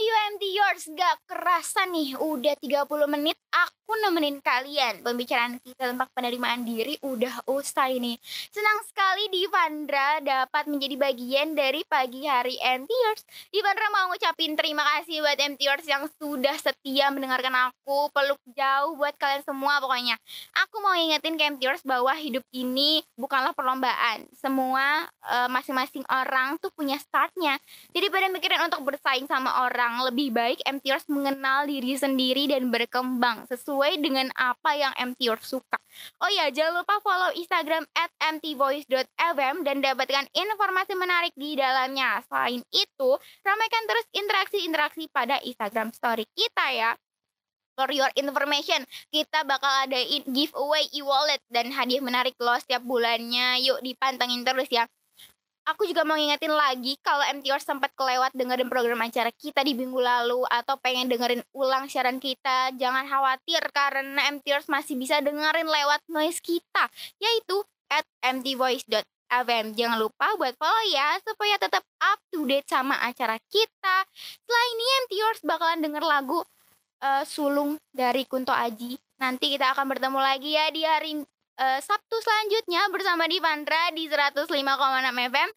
UMT 0.00 0.42
Yours, 0.56 0.84
gak 0.96 1.16
kerasa 1.28 1.84
nih 1.84 2.16
udah 2.16 2.56
30 2.56 2.88
menit 3.10 3.36
aku 3.52 3.92
nemenin 4.06 4.38
kalian. 4.38 5.02
Pembicaraan 5.02 5.58
kita 5.60 5.92
tentang 5.92 6.08
penerimaan 6.14 6.62
diri 6.62 6.96
udah 7.02 7.44
usai 7.50 7.98
nih. 7.98 8.16
Senang 8.48 8.80
sekali 8.86 9.26
Divandra 9.34 10.22
dapat 10.22 10.70
menjadi 10.70 10.94
bagian 10.94 11.58
dari 11.58 11.82
pagi 11.84 12.22
hari 12.24 12.54
MT 12.56 12.86
Yours 12.86 13.22
Divandra 13.50 13.90
mau 13.90 14.06
ngucapin 14.14 14.54
terima 14.54 14.86
kasih 14.86 15.26
buat 15.26 15.34
MT 15.34 15.60
Yours 15.66 15.86
yang 15.90 16.06
sudah 16.22 16.54
setia 16.54 17.10
mendengarkan 17.10 17.50
aku. 17.50 18.06
Peluk 18.14 18.38
jauh 18.54 18.94
buat 18.94 19.18
kalian 19.18 19.42
semua 19.42 19.82
pokoknya. 19.82 20.14
Aku 20.54 20.78
mau 20.78 20.94
ingetin 20.94 21.34
ke 21.34 21.50
MT 21.50 21.60
Yours 21.66 21.82
bahwa 21.82 22.14
hidup 22.14 22.46
ini 22.54 23.02
bukanlah 23.18 23.50
perlombaan. 23.58 24.30
Semua 24.38 25.10
eh, 25.26 25.48
masing-masing 25.50 26.06
orang 26.06 26.62
tuh 26.62 26.70
punya 26.70 26.94
startnya. 27.02 27.58
Jadi 27.90 28.06
pada 28.06 28.30
mikirin 28.30 28.62
untuk 28.62 28.86
bersaing 28.86 29.26
sama 29.26 29.66
orang, 29.66 29.89
lebih 30.06 30.30
baik 30.30 30.62
MTers 30.62 31.10
mengenal 31.10 31.66
diri 31.66 31.98
sendiri 31.98 32.46
dan 32.46 32.70
berkembang 32.70 33.48
sesuai 33.50 33.98
dengan 33.98 34.30
apa 34.38 34.78
yang 34.78 34.92
MTers 34.94 35.42
suka. 35.50 35.78
Oh 36.22 36.30
ya, 36.30 36.52
jangan 36.54 36.84
lupa 36.84 37.02
follow 37.02 37.34
Instagram 37.34 37.82
at 37.98 38.10
mtvoice.fm 38.20 39.56
dan 39.66 39.76
dapatkan 39.82 40.30
informasi 40.30 40.94
menarik 40.94 41.34
di 41.34 41.58
dalamnya. 41.58 42.22
Selain 42.30 42.62
itu, 42.70 43.10
ramaikan 43.42 43.82
terus 43.90 44.06
interaksi-interaksi 44.14 45.04
pada 45.10 45.42
Instagram 45.42 45.90
story 45.90 46.28
kita 46.38 46.66
ya. 46.70 46.92
For 47.80 47.88
your 47.96 48.12
information, 48.12 48.84
kita 49.08 49.40
bakal 49.48 49.88
adain 49.88 50.20
giveaway 50.28 50.84
e-wallet 50.92 51.40
dan 51.48 51.72
hadiah 51.72 52.04
menarik 52.04 52.36
loh 52.36 52.60
setiap 52.60 52.84
bulannya. 52.84 53.64
Yuk 53.64 53.80
dipantengin 53.80 54.44
terus 54.44 54.68
ya. 54.68 54.84
Aku 55.68 55.84
juga 55.84 56.08
mau 56.08 56.16
ngingetin 56.16 56.50
lagi 56.50 56.96
kalau 57.04 57.20
MTR 57.36 57.60
sempat 57.60 57.92
kelewat 57.92 58.32
dengerin 58.32 58.72
program 58.72 59.04
acara 59.04 59.28
kita 59.28 59.60
di 59.60 59.76
minggu 59.76 60.00
lalu 60.00 60.40
atau 60.48 60.80
pengen 60.80 61.12
dengerin 61.12 61.44
ulang 61.52 61.84
siaran 61.86 62.16
kita, 62.16 62.72
jangan 62.80 63.04
khawatir 63.04 63.60
karena 63.70 64.32
MTR 64.40 64.64
masih 64.66 64.96
bisa 64.96 65.20
dengerin 65.20 65.68
lewat 65.68 66.00
noise 66.08 66.40
kita, 66.40 66.88
yaitu 67.20 67.60
at 67.92 68.06
mtvoice.fm. 68.24 69.76
Jangan 69.76 69.98
lupa 70.00 70.32
buat 70.40 70.56
follow 70.56 70.84
ya 70.88 71.20
supaya 71.20 71.54
tetap 71.60 71.84
up 72.00 72.18
to 72.32 72.48
date 72.48 72.66
sama 72.66 72.96
acara 73.04 73.36
kita. 73.52 73.96
Setelah 74.16 74.64
ini 74.72 74.84
MTR 75.06 75.34
bakalan 75.44 75.80
denger 75.84 76.04
lagu 76.06 76.40
eh, 77.04 77.24
Sulung 77.28 77.76
dari 77.92 78.24
Kunto 78.24 78.56
Aji. 78.56 78.96
Nanti 79.20 79.52
kita 79.52 79.76
akan 79.76 79.86
bertemu 79.92 80.18
lagi 80.18 80.56
ya 80.56 80.72
di 80.72 80.82
hari 80.88 81.12
eh, 81.60 81.80
Sabtu 81.84 82.16
selanjutnya 82.24 82.88
bersama 82.88 83.28
Divandra 83.28 83.92
di 83.92 84.08
105,6 84.08 84.48
FM 85.28 85.50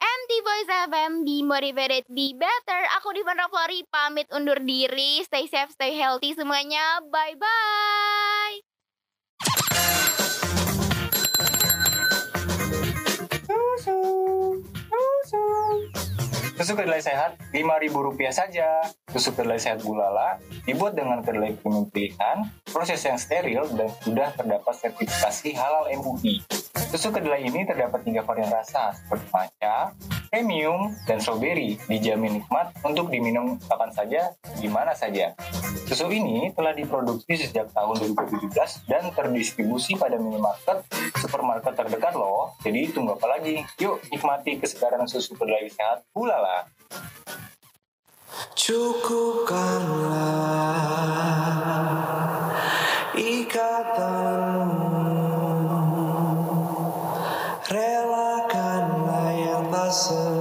MT 0.00 0.30
Voice 0.40 0.72
FM 0.88 1.12
Be 1.28 1.44
Motivated 1.44 2.08
Be 2.08 2.32
Better. 2.32 2.80
Aku 2.96 3.12
Divandra 3.12 3.52
Flori 3.52 3.84
pamit 3.92 4.32
undur 4.32 4.56
diri. 4.64 5.20
Stay 5.28 5.44
safe, 5.44 5.76
stay 5.76 5.92
healthy 5.92 6.32
semuanya. 6.32 7.04
Bye-bye 7.04 8.64
kedelai 16.76 17.00
sehat 17.00 17.40
Rp5.000 17.56 18.28
saja. 18.36 18.68
Susu 19.08 19.32
kedelai 19.32 19.56
sehat 19.56 19.80
Gulala 19.80 20.36
dibuat 20.68 20.92
dengan 20.92 21.24
kedelai 21.24 21.56
premium 21.56 21.88
pilihan, 21.88 22.44
proses 22.68 23.00
yang 23.00 23.16
steril 23.16 23.64
dan 23.72 23.88
sudah 24.04 24.28
terdapat 24.36 24.74
sertifikasi 24.76 25.56
halal 25.56 25.88
MUI. 25.88 26.44
Susu 26.90 27.14
kedelai 27.14 27.46
ini 27.46 27.62
terdapat 27.62 28.02
tiga 28.02 28.26
varian 28.26 28.50
rasa 28.50 28.90
seperti 28.90 29.30
matcha, 29.30 29.94
premium, 30.26 30.90
dan 31.06 31.22
strawberry. 31.22 31.78
Dijamin 31.86 32.42
nikmat 32.42 32.74
untuk 32.82 33.14
diminum 33.14 33.62
kapan 33.70 33.94
saja, 33.94 34.34
di 34.58 34.66
mana 34.66 34.90
saja. 34.90 35.30
Susu 35.86 36.10
ini 36.10 36.50
telah 36.50 36.74
diproduksi 36.74 37.46
sejak 37.46 37.70
tahun 37.70 37.94
2017 38.18 38.90
dan 38.90 39.06
terdistribusi 39.14 39.94
pada 39.94 40.18
minimarket, 40.18 40.82
supermarket 41.14 41.78
terdekat 41.78 42.10
loh. 42.18 42.58
Jadi 42.66 42.90
tunggu 42.90 43.14
apa 43.14 43.38
lagi? 43.38 43.62
Yuk 43.78 44.02
nikmati 44.10 44.58
kesegaran 44.58 45.06
susu 45.06 45.38
kedelai 45.38 45.70
sehat 45.70 46.02
Gulala. 46.10 46.66
Cukupkanlah 48.58 50.10
ikatanmu 53.14 54.69
yang 59.90 60.39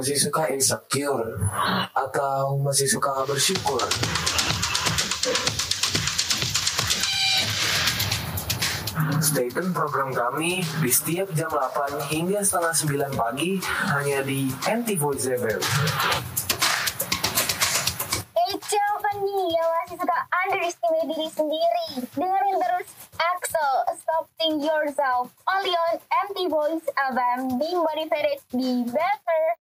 Masih 0.00 0.16
suka 0.16 0.48
insecure 0.48 1.28
atau 1.92 2.56
masih 2.56 2.88
suka 2.88 3.20
bersyukur? 3.28 3.84
Stay 9.20 9.52
program 9.52 10.08
kami 10.16 10.64
di 10.80 10.88
setiap 10.88 11.28
jam 11.36 11.52
8 11.52 12.16
hingga 12.16 12.40
setengah 12.40 13.12
9 13.12 13.20
pagi 13.20 13.60
hanya 13.92 14.24
di 14.24 14.48
NT 14.64 14.96
Voice 14.96 15.28
FM. 15.28 15.60
Eh, 18.40 18.52
siapa 18.56 19.10
nih 19.20 19.44
yang 19.52 19.68
masih 19.84 20.00
suka 20.00 20.16
underestimate 20.48 21.12
diri 21.12 21.28
sendiri. 21.28 21.88
Dengerin 22.16 22.56
terus 22.56 22.88
Axel, 23.20 23.72
Stop 24.00 24.24
Think 24.40 24.64
Yourself. 24.64 25.28
Only 25.44 25.76
on 25.76 26.00
MT 26.32 26.48
Voice 26.48 26.88
FM. 26.88 27.60
Be 27.60 27.68
motivated, 27.76 28.40
be 28.56 28.88
better. 28.88 29.60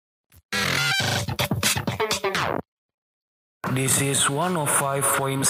This 2.24 4.00
is 4.00 4.24
105.6 4.32 5.44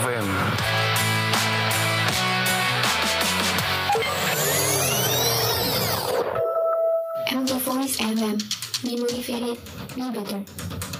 FM. 0.00 0.28
Voice 7.66 7.96
FM. 7.98 8.36
Be 8.82 8.96
motivated, 8.96 9.58
be 9.94 10.10
better. 10.10 10.95